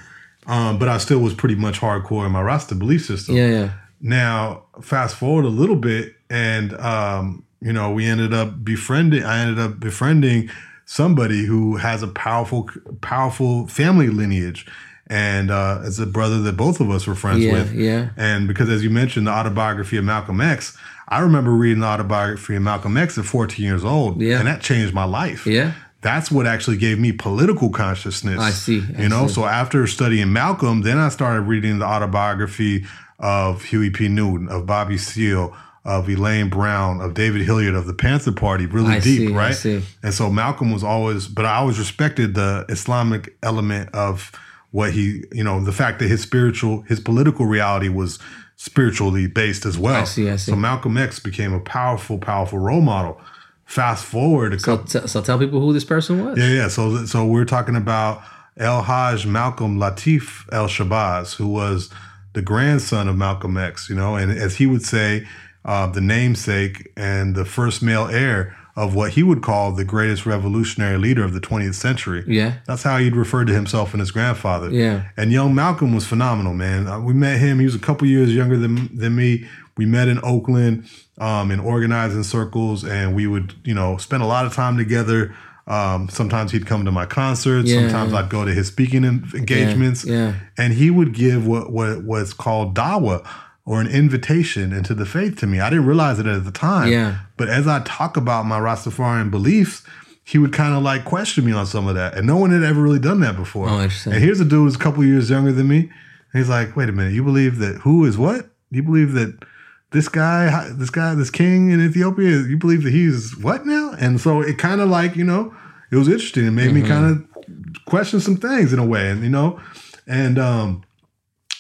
Um, 0.48 0.80
but 0.80 0.88
I 0.88 0.98
still 0.98 1.20
was 1.20 1.36
pretty 1.36 1.56
much 1.56 1.80
hardcore 1.80 2.26
in 2.26 2.32
my 2.32 2.42
Rasta 2.42 2.74
belief 2.74 3.06
system. 3.06 3.36
Yeah, 3.36 3.48
yeah. 3.50 3.70
Now, 4.02 4.64
fast 4.82 5.16
forward 5.16 5.46
a 5.46 5.50
little 5.62 5.76
bit, 5.76 6.16
and 6.30 6.74
um, 6.74 7.45
you 7.62 7.74
know, 7.74 7.92
we 7.92 8.06
ended 8.06 8.34
up 8.34 8.64
befriending. 8.64 9.24
I 9.24 9.40
ended 9.40 9.60
up 9.60 9.80
befriending 9.80 10.50
somebody 10.86 11.46
who 11.46 11.78
has 11.78 12.04
a 12.04 12.08
powerful, 12.08 12.70
powerful 13.02 13.68
family 13.68 14.08
lineage, 14.10 14.66
and 15.08 15.50
uh, 15.52 15.82
it's 15.84 16.00
a 16.00 16.06
brother 16.06 16.40
that 16.42 16.58
both 16.58 16.80
of 16.80 16.90
us 16.92 17.08
were 17.08 17.16
friends 17.16 17.44
Yeah, 17.44 17.54
with. 17.54 17.74
yeah. 17.74 18.10
And 18.18 18.48
because, 18.48 18.70
as 18.70 18.84
you 18.84 18.90
mentioned, 18.90 19.28
the 19.28 19.32
autobiography 19.32 19.98
of 19.98 20.04
Malcolm 20.06 20.42
X, 20.42 20.78
I 21.08 21.20
remember 21.20 21.52
reading 21.52 21.80
the 21.82 21.88
autobiography 21.88 22.56
of 22.56 22.62
Malcolm 22.64 22.98
X 22.98 23.18
at 23.18 23.26
14 23.26 23.64
years 23.66 23.84
old, 23.86 24.22
Yeah. 24.22 24.40
and 24.40 24.48
that 24.48 24.62
changed 24.62 24.94
my 24.94 25.06
life. 25.06 25.46
Yeah. 25.48 25.74
that's 26.02 26.30
what 26.32 26.46
actually 26.46 26.78
gave 26.78 27.00
me 27.00 27.12
political 27.12 27.70
consciousness. 27.72 28.40
I 28.40 28.52
see, 28.52 28.84
I 28.96 29.02
you 29.04 29.10
know, 29.10 29.26
see. 29.26 29.34
so 29.34 29.46
after 29.46 29.88
studying 29.88 30.32
Malcolm, 30.32 30.84
then 30.84 31.00
I 31.00 31.10
started 31.10 31.42
reading 31.42 31.80
the 31.80 31.86
autobiography 31.86 32.86
of 33.18 33.64
Huey 33.64 33.90
P. 33.90 34.08
Newton, 34.08 34.48
of 34.50 34.68
Bobby 34.68 35.00
Seale, 35.00 35.56
of 35.86 36.10
Elaine 36.10 36.50
Brown, 36.50 37.00
of 37.00 37.14
David 37.14 37.42
Hilliard, 37.44 37.76
of 37.76 37.86
the 37.86 37.94
Panther 37.94 38.32
Party, 38.32 38.66
really 38.66 38.96
I 38.96 39.00
deep, 39.00 39.30
see, 39.30 39.32
right? 39.32 39.56
And 40.04 40.14
so 40.14 40.30
Malcolm 40.32 40.72
was 40.74 40.84
always, 40.84 41.28
but 41.28 41.46
I 41.46 41.58
always 41.58 41.78
respected 41.80 42.34
the 42.34 42.66
Islamic 42.70 43.38
element 43.44 43.90
of 43.94 44.32
what 44.72 44.92
he, 44.94 45.24
you 45.32 45.44
know, 45.44 45.64
the 45.64 45.72
fact 45.72 46.00
that 46.00 46.08
his 46.08 46.22
spiritual, 46.22 46.82
his 46.82 47.00
political 47.00 47.46
reality 47.46 47.88
was 47.88 48.18
spiritually 48.56 49.28
based 49.28 49.66
as 49.66 49.78
well. 49.78 50.02
I 50.02 50.06
see, 50.06 50.30
I 50.30 50.38
see. 50.38 50.52
So 50.52 50.56
Malcolm 50.56 50.98
X 50.98 51.20
became 51.20 51.54
a 51.54 51.60
powerful, 51.60 52.18
powerful 52.18 52.58
role 52.60 52.82
model. 52.82 53.22
Fast 53.66 54.06
forward 54.06 54.54
a 54.54 54.60
So, 54.60 54.78
couple. 54.78 55.02
t- 55.02 55.08
so 55.08 55.22
tell 55.22 55.38
people 55.40 55.60
who 55.60 55.72
this 55.74 55.84
person 55.84 56.24
was. 56.26 56.38
Yeah, 56.38 56.50
yeah. 56.50 56.68
So, 56.68 57.06
so 57.06 57.26
we're 57.26 57.46
talking 57.46 57.76
about 57.76 58.22
El 58.58 58.82
Haj 58.84 59.26
Malcolm 59.26 59.78
Latif 59.78 60.48
El 60.52 60.68
Shabazz, 60.68 61.36
who 61.36 61.48
was 61.48 61.90
the 62.34 62.42
grandson 62.42 63.08
of 63.08 63.18
Malcolm 63.18 63.58
X. 63.58 63.90
You 63.90 63.96
know, 63.96 64.16
and 64.16 64.32
as 64.32 64.58
he 64.58 64.66
would 64.68 64.84
say, 64.84 65.28
uh, 65.66 65.88
the 65.88 66.02
namesake 66.02 66.92
and 66.96 67.36
the 67.36 67.44
first 67.44 67.82
male 67.82 68.08
heir 68.08 68.56
of 68.76 68.94
what 68.94 69.12
he 69.12 69.24
would 69.24 69.42
call 69.42 69.72
the 69.72 69.86
greatest 69.86 70.26
revolutionary 70.26 70.98
leader 70.98 71.24
of 71.24 71.34
the 71.34 71.40
20th 71.40 71.76
century. 71.76 72.24
Yeah. 72.28 72.56
That's 72.68 72.84
how 72.84 72.98
he'd 72.98 73.16
referred 73.16 73.48
to 73.48 73.54
himself 73.54 73.94
and 73.94 74.02
his 74.02 74.12
grandfather. 74.12 74.70
Yeah. 74.70 75.10
And 75.16 75.32
young 75.32 75.56
Malcolm 75.56 75.96
was 75.96 76.06
phenomenal, 76.06 76.54
man. 76.54 76.88
Uh, 76.88 77.00
we 77.00 77.14
met 77.14 77.40
him. 77.40 77.60
He 77.60 77.66
was 77.66 77.76
a 77.76 77.80
couple 77.80 78.06
years 78.08 78.34
younger 78.36 78.58
than 78.58 78.96
than 78.96 79.16
me. 79.16 79.48
We 79.78 79.86
met 79.86 80.08
in 80.08 80.20
Oakland 80.24 80.90
um, 81.18 81.52
in 81.52 81.60
organizing 81.60 82.24
circles, 82.24 82.84
and 82.86 83.16
we 83.16 83.28
would, 83.28 83.54
you 83.64 83.74
know, 83.74 83.98
spend 83.98 84.24
a 84.24 84.26
lot 84.26 84.46
of 84.46 84.54
time 84.54 84.78
together. 84.78 85.36
Um, 85.68 86.10
sometimes 86.10 86.52
he'd 86.52 86.66
come 86.68 86.86
to 86.86 86.92
my 86.92 87.06
concerts. 87.06 87.70
Yeah. 87.70 87.82
Sometimes 87.82 88.14
I'd 88.14 88.30
go 88.30 88.46
to 88.46 88.54
his 88.54 88.68
speaking 88.68 89.04
engagements. 89.04 90.06
yeah. 90.06 90.36
And 90.58 90.74
he 90.74 90.92
would 90.92 91.14
give 91.14 91.48
what 91.48 91.72
what 91.72 92.04
what's 92.04 92.34
called 92.34 92.76
dawa 92.76 93.26
or 93.66 93.82
an 93.82 93.88
invitation 93.88 94.72
into 94.72 94.94
the 94.94 95.06
faith 95.06 95.38
to 95.40 95.48
me. 95.48 95.60
I 95.60 95.70
didn't 95.72 95.88
realize 95.88 96.20
it 96.20 96.28
at 96.28 96.46
the 96.46 96.52
time. 96.52 96.92
Yeah. 96.92 97.18
But 97.36 97.50
as 97.50 97.68
I 97.68 97.80
talk 97.80 98.16
about 98.16 98.46
my 98.46 98.60
Rastafarian 98.60 99.32
beliefs, 99.32 99.84
he 100.24 100.38
would 100.38 100.54
kind 100.54 100.76
of 100.76 100.84
like 100.84 101.04
question 101.04 101.46
me 101.46 101.52
on 101.52 101.66
some 101.66 101.88
of 101.88 101.96
that. 101.96 102.16
And 102.16 102.28
no 102.28 102.38
one 102.38 102.52
had 102.52 102.64
ever 102.64 102.82
really 102.82 103.00
done 103.00 103.20
that 103.22 103.36
before. 103.36 103.70
Oh, 103.70 103.82
interesting. 103.82 104.14
And 104.14 104.24
here's 104.24 104.40
a 104.40 104.46
dude 104.46 104.66
who's 104.66 104.76
a 104.76 104.80
couple 104.80 105.04
years 105.04 105.30
younger 105.30 105.52
than 105.52 105.68
me. 105.68 105.80
And 105.80 106.42
he's 106.42 106.50
like, 106.50 106.76
wait 106.76 106.90
a 106.90 106.92
minute, 106.92 107.14
you 107.14 107.24
believe 107.24 107.58
that 107.58 107.78
who 107.78 108.06
is 108.06 108.18
what? 108.18 108.50
You 108.70 108.84
believe 108.84 109.14
that 109.14 109.44
this 109.92 110.10
guy, 110.10 110.70
this 110.74 110.90
guy, 110.90 111.16
this 111.16 111.32
king 111.32 111.72
in 111.72 111.80
Ethiopia, 111.80 112.42
you 112.42 112.58
believe 112.58 112.84
that 112.84 112.92
he's 112.92 113.36
what 113.38 113.66
now? 113.66 113.96
And 114.00 114.20
so 114.20 114.42
it 114.42 114.58
kind 114.58 114.82
of 114.82 114.90
like, 114.90 115.16
you 115.16 115.24
know, 115.24 115.56
it 115.92 115.96
was 115.96 116.08
interesting. 116.08 116.46
It 116.46 116.52
made 116.52 116.74
me 116.74 116.82
kind 116.82 117.06
of 117.06 117.86
question 117.86 118.20
some 118.20 118.38
things 118.38 118.74
in 118.74 118.80
a 118.80 118.86
way. 118.86 119.10
And, 119.10 119.24
you 119.24 119.30
know, 119.30 119.60
and, 120.06 120.38
um, 120.38 120.84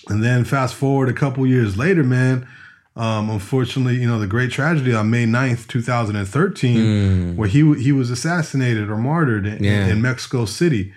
and 0.10 0.24
then 0.24 0.44
fast 0.46 0.76
forward 0.76 1.10
a 1.10 1.14
couple 1.14 1.46
years 1.48 1.78
later, 1.78 2.04
man, 2.04 2.48
um, 2.96 3.30
unfortunately, 3.30 3.96
you 3.96 4.08
know, 4.08 4.20
the 4.20 4.28
great 4.28 4.52
tragedy 4.52 4.94
on 4.94 5.10
May 5.10 5.26
9th, 5.26 5.68
2013, 5.68 7.36
where 7.36 7.48
he 7.50 7.74
he 7.82 7.92
was 7.92 8.10
assassinated 8.10 8.90
or 8.90 8.98
martyred 8.98 9.46
in, 9.46 9.64
Yeah. 9.64 9.88
in 9.88 10.02
Mexico 10.02 10.46
City. 10.46 10.94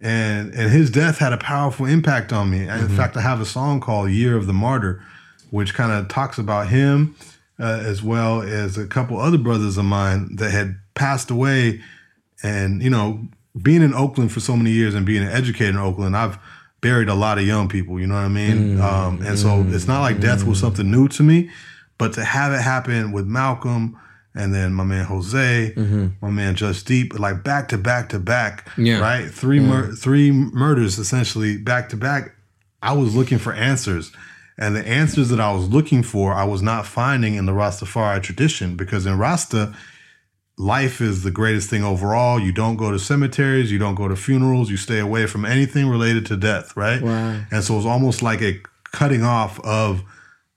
And 0.00 0.52
and 0.54 0.70
his 0.70 0.90
death 0.90 1.18
had 1.18 1.32
a 1.32 1.38
powerful 1.38 1.86
impact 1.86 2.32
on 2.32 2.50
me. 2.50 2.66
And 2.68 2.82
In 2.82 2.88
fact, 2.96 3.16
I 3.16 3.20
have 3.20 3.40
a 3.40 3.46
song 3.46 3.80
called 3.80 4.10
Year 4.10 4.36
of 4.36 4.46
the 4.46 4.52
Martyr, 4.52 5.02
which 5.50 5.74
kind 5.74 5.90
of 5.92 6.08
talks 6.08 6.38
about 6.38 6.68
him 6.68 7.16
uh, 7.58 7.80
as 7.82 8.02
well 8.02 8.42
as 8.42 8.78
a 8.78 8.86
couple 8.86 9.18
other 9.18 9.38
brothers 9.38 9.76
of 9.76 9.84
mine 9.84 10.36
that 10.36 10.50
had 10.52 10.76
passed 10.94 11.30
away. 11.30 11.80
And, 12.44 12.80
you 12.82 12.90
know, 12.90 13.26
being 13.60 13.82
in 13.82 13.92
Oakland 13.94 14.30
for 14.30 14.38
so 14.38 14.56
many 14.56 14.70
years 14.70 14.94
and 14.94 15.04
being 15.04 15.24
an 15.24 15.30
educator 15.32 15.70
in 15.70 15.76
Oakland, 15.78 16.16
I've 16.16 16.38
buried 16.80 17.08
a 17.08 17.14
lot 17.14 17.38
of 17.38 17.46
young 17.46 17.68
people, 17.68 17.98
you 17.98 18.06
know 18.06 18.14
what 18.14 18.20
I 18.24 18.28
mean? 18.28 18.76
Mm, 18.76 18.80
um, 18.80 19.22
and 19.22 19.38
so 19.38 19.48
mm, 19.48 19.74
it's 19.74 19.88
not 19.88 20.00
like 20.00 20.20
death 20.20 20.44
was 20.44 20.58
mm. 20.58 20.60
something 20.62 20.90
new 20.90 21.08
to 21.08 21.22
me, 21.22 21.50
but 21.98 22.12
to 22.14 22.24
have 22.24 22.52
it 22.52 22.60
happen 22.60 23.12
with 23.12 23.26
Malcolm 23.26 23.98
and 24.34 24.54
then 24.54 24.72
my 24.72 24.84
man 24.84 25.04
Jose, 25.04 25.74
mm-hmm. 25.76 26.08
my 26.20 26.30
man 26.30 26.54
Just 26.54 26.86
Deep, 26.86 27.18
like 27.18 27.42
back 27.42 27.68
to 27.68 27.78
back 27.78 28.10
to 28.10 28.18
back, 28.20 28.68
Yeah. 28.76 29.00
right? 29.00 29.28
Three 29.28 29.58
mur- 29.58 29.92
three 29.92 30.30
murders 30.30 30.98
essentially 30.98 31.58
back 31.58 31.88
to 31.88 31.96
back. 31.96 32.34
I 32.80 32.92
was 32.92 33.16
looking 33.16 33.38
for 33.38 33.52
answers. 33.52 34.12
And 34.60 34.74
the 34.74 34.86
answers 34.86 35.28
that 35.28 35.40
I 35.40 35.52
was 35.52 35.68
looking 35.68 36.02
for, 36.02 36.32
I 36.32 36.44
was 36.44 36.62
not 36.62 36.84
finding 36.84 37.34
in 37.34 37.46
the 37.46 37.52
Rastafari 37.52 38.20
tradition 38.22 38.76
because 38.76 39.06
in 39.06 39.16
Rasta, 39.16 39.72
life 40.58 41.00
is 41.00 41.22
the 41.22 41.30
greatest 41.30 41.70
thing 41.70 41.84
overall. 41.84 42.38
You 42.40 42.52
don't 42.52 42.76
go 42.76 42.90
to 42.90 42.98
cemeteries, 42.98 43.70
you 43.70 43.78
don't 43.78 43.94
go 43.94 44.08
to 44.08 44.16
funerals, 44.16 44.70
you 44.70 44.76
stay 44.76 44.98
away 44.98 45.26
from 45.26 45.44
anything 45.44 45.88
related 45.88 46.26
to 46.26 46.36
death, 46.36 46.76
right? 46.76 47.00
Wow. 47.00 47.40
And 47.50 47.62
so 47.64 47.76
it's 47.76 47.86
almost 47.86 48.22
like 48.22 48.42
a 48.42 48.60
cutting 48.92 49.22
off 49.22 49.60
of 49.60 50.02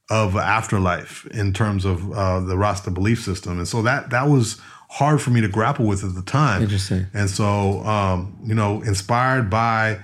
of 0.10 0.36
afterlife 0.36 1.26
in 1.28 1.54
terms 1.54 1.86
of 1.86 2.12
uh, 2.12 2.42
the 2.42 2.58
Rasta 2.58 2.92
belief 2.92 3.22
system. 3.24 3.58
And 3.60 3.68
so 3.68 3.82
that 3.84 4.10
that 4.10 4.28
was 4.28 4.60
hard 4.90 5.22
for 5.22 5.30
me 5.30 5.40
to 5.40 5.48
grapple 5.48 5.86
with 5.86 6.04
at 6.04 6.16
the 6.16 6.22
time. 6.22 6.64
Interesting. 6.64 7.06
And 7.14 7.30
so 7.30 7.80
um, 7.86 8.38
you 8.44 8.56
know, 8.56 8.82
inspired 8.82 9.50
by 9.50 10.00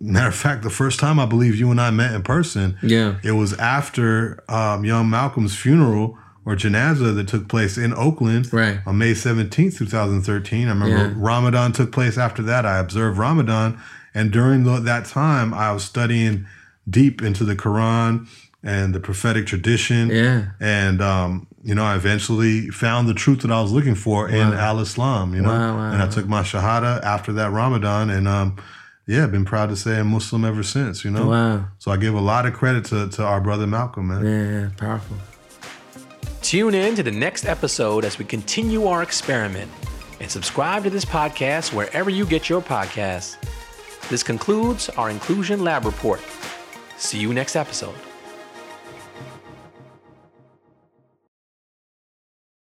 matter 0.00 0.28
of 0.28 0.34
fact, 0.34 0.62
the 0.62 0.70
first 0.70 1.00
time 1.00 1.18
I 1.18 1.26
believe 1.26 1.56
you 1.56 1.70
and 1.70 1.80
I 1.80 1.90
met 1.90 2.12
in 2.14 2.22
person, 2.22 2.78
Yeah. 2.82 3.16
it 3.24 3.32
was 3.32 3.54
after 3.58 4.44
um, 4.48 4.84
young 4.84 5.08
Malcolm's 5.10 5.56
funeral 5.56 6.16
or 6.48 6.56
janazah 6.56 7.14
that 7.14 7.28
took 7.28 7.46
place 7.46 7.76
in 7.76 7.92
Oakland 7.92 8.50
Right. 8.50 8.80
on 8.86 8.96
May 8.96 9.12
17th, 9.12 9.76
2013. 9.76 10.66
I 10.66 10.70
remember 10.70 10.96
Yeah. 10.96 11.12
Ramadan 11.14 11.72
took 11.72 11.92
place 11.92 12.16
after 12.16 12.42
that. 12.44 12.64
I 12.64 12.78
observed 12.78 13.18
Ramadan. 13.18 13.78
And 14.14 14.30
during 14.30 14.64
the, 14.64 14.80
that 14.80 15.04
time, 15.04 15.52
I 15.52 15.72
was 15.72 15.84
studying 15.84 16.46
deep 16.88 17.20
into 17.22 17.44
the 17.44 17.54
Quran 17.54 18.26
and 18.64 18.94
the 18.94 18.98
prophetic 19.00 19.46
tradition. 19.46 20.08
Yeah. 20.08 20.46
And, 20.58 21.02
um, 21.02 21.46
you 21.62 21.74
know, 21.74 21.84
I 21.84 21.96
eventually 21.96 22.70
found 22.70 23.08
the 23.10 23.14
truth 23.14 23.42
that 23.42 23.50
I 23.50 23.60
was 23.60 23.70
looking 23.70 23.94
for 23.94 24.26
in 24.26 24.54
Al 24.54 24.80
Islam, 24.80 25.34
you 25.34 25.42
know. 25.42 25.50
Wow, 25.50 25.76
wow, 25.76 25.92
and 25.92 26.02
I 26.02 26.08
took 26.08 26.26
my 26.26 26.40
Shahada 26.42 27.02
after 27.02 27.30
that 27.34 27.52
Ramadan. 27.52 28.08
And, 28.08 28.26
um, 28.26 28.56
yeah, 29.06 29.26
been 29.26 29.44
proud 29.44 29.68
to 29.68 29.76
say 29.76 29.98
I'm 30.00 30.06
Muslim 30.08 30.46
ever 30.46 30.62
since, 30.62 31.04
you 31.04 31.10
know. 31.10 31.26
Wow. 31.28 31.64
So 31.78 31.90
I 31.90 31.98
give 31.98 32.14
a 32.14 32.20
lot 32.32 32.46
of 32.46 32.54
credit 32.54 32.86
to, 32.86 33.08
to 33.16 33.22
our 33.22 33.40
brother 33.42 33.66
Malcolm, 33.66 34.08
man. 34.08 34.24
Yeah, 34.24 34.60
yeah, 34.60 34.68
powerful. 34.78 35.16
Tune 36.42 36.74
in 36.74 36.94
to 36.94 37.02
the 37.02 37.10
next 37.10 37.44
episode 37.44 38.04
as 38.04 38.18
we 38.18 38.24
continue 38.24 38.86
our 38.86 39.02
experiment 39.02 39.70
and 40.20 40.30
subscribe 40.30 40.84
to 40.84 40.90
this 40.90 41.04
podcast 41.04 41.72
wherever 41.72 42.10
you 42.10 42.24
get 42.24 42.48
your 42.48 42.60
podcasts. 42.60 43.36
This 44.08 44.22
concludes 44.22 44.88
our 44.90 45.10
Inclusion 45.10 45.62
Lab 45.62 45.84
report. 45.84 46.20
See 46.96 47.18
you 47.18 47.34
next 47.34 47.56
episode. 47.56 47.94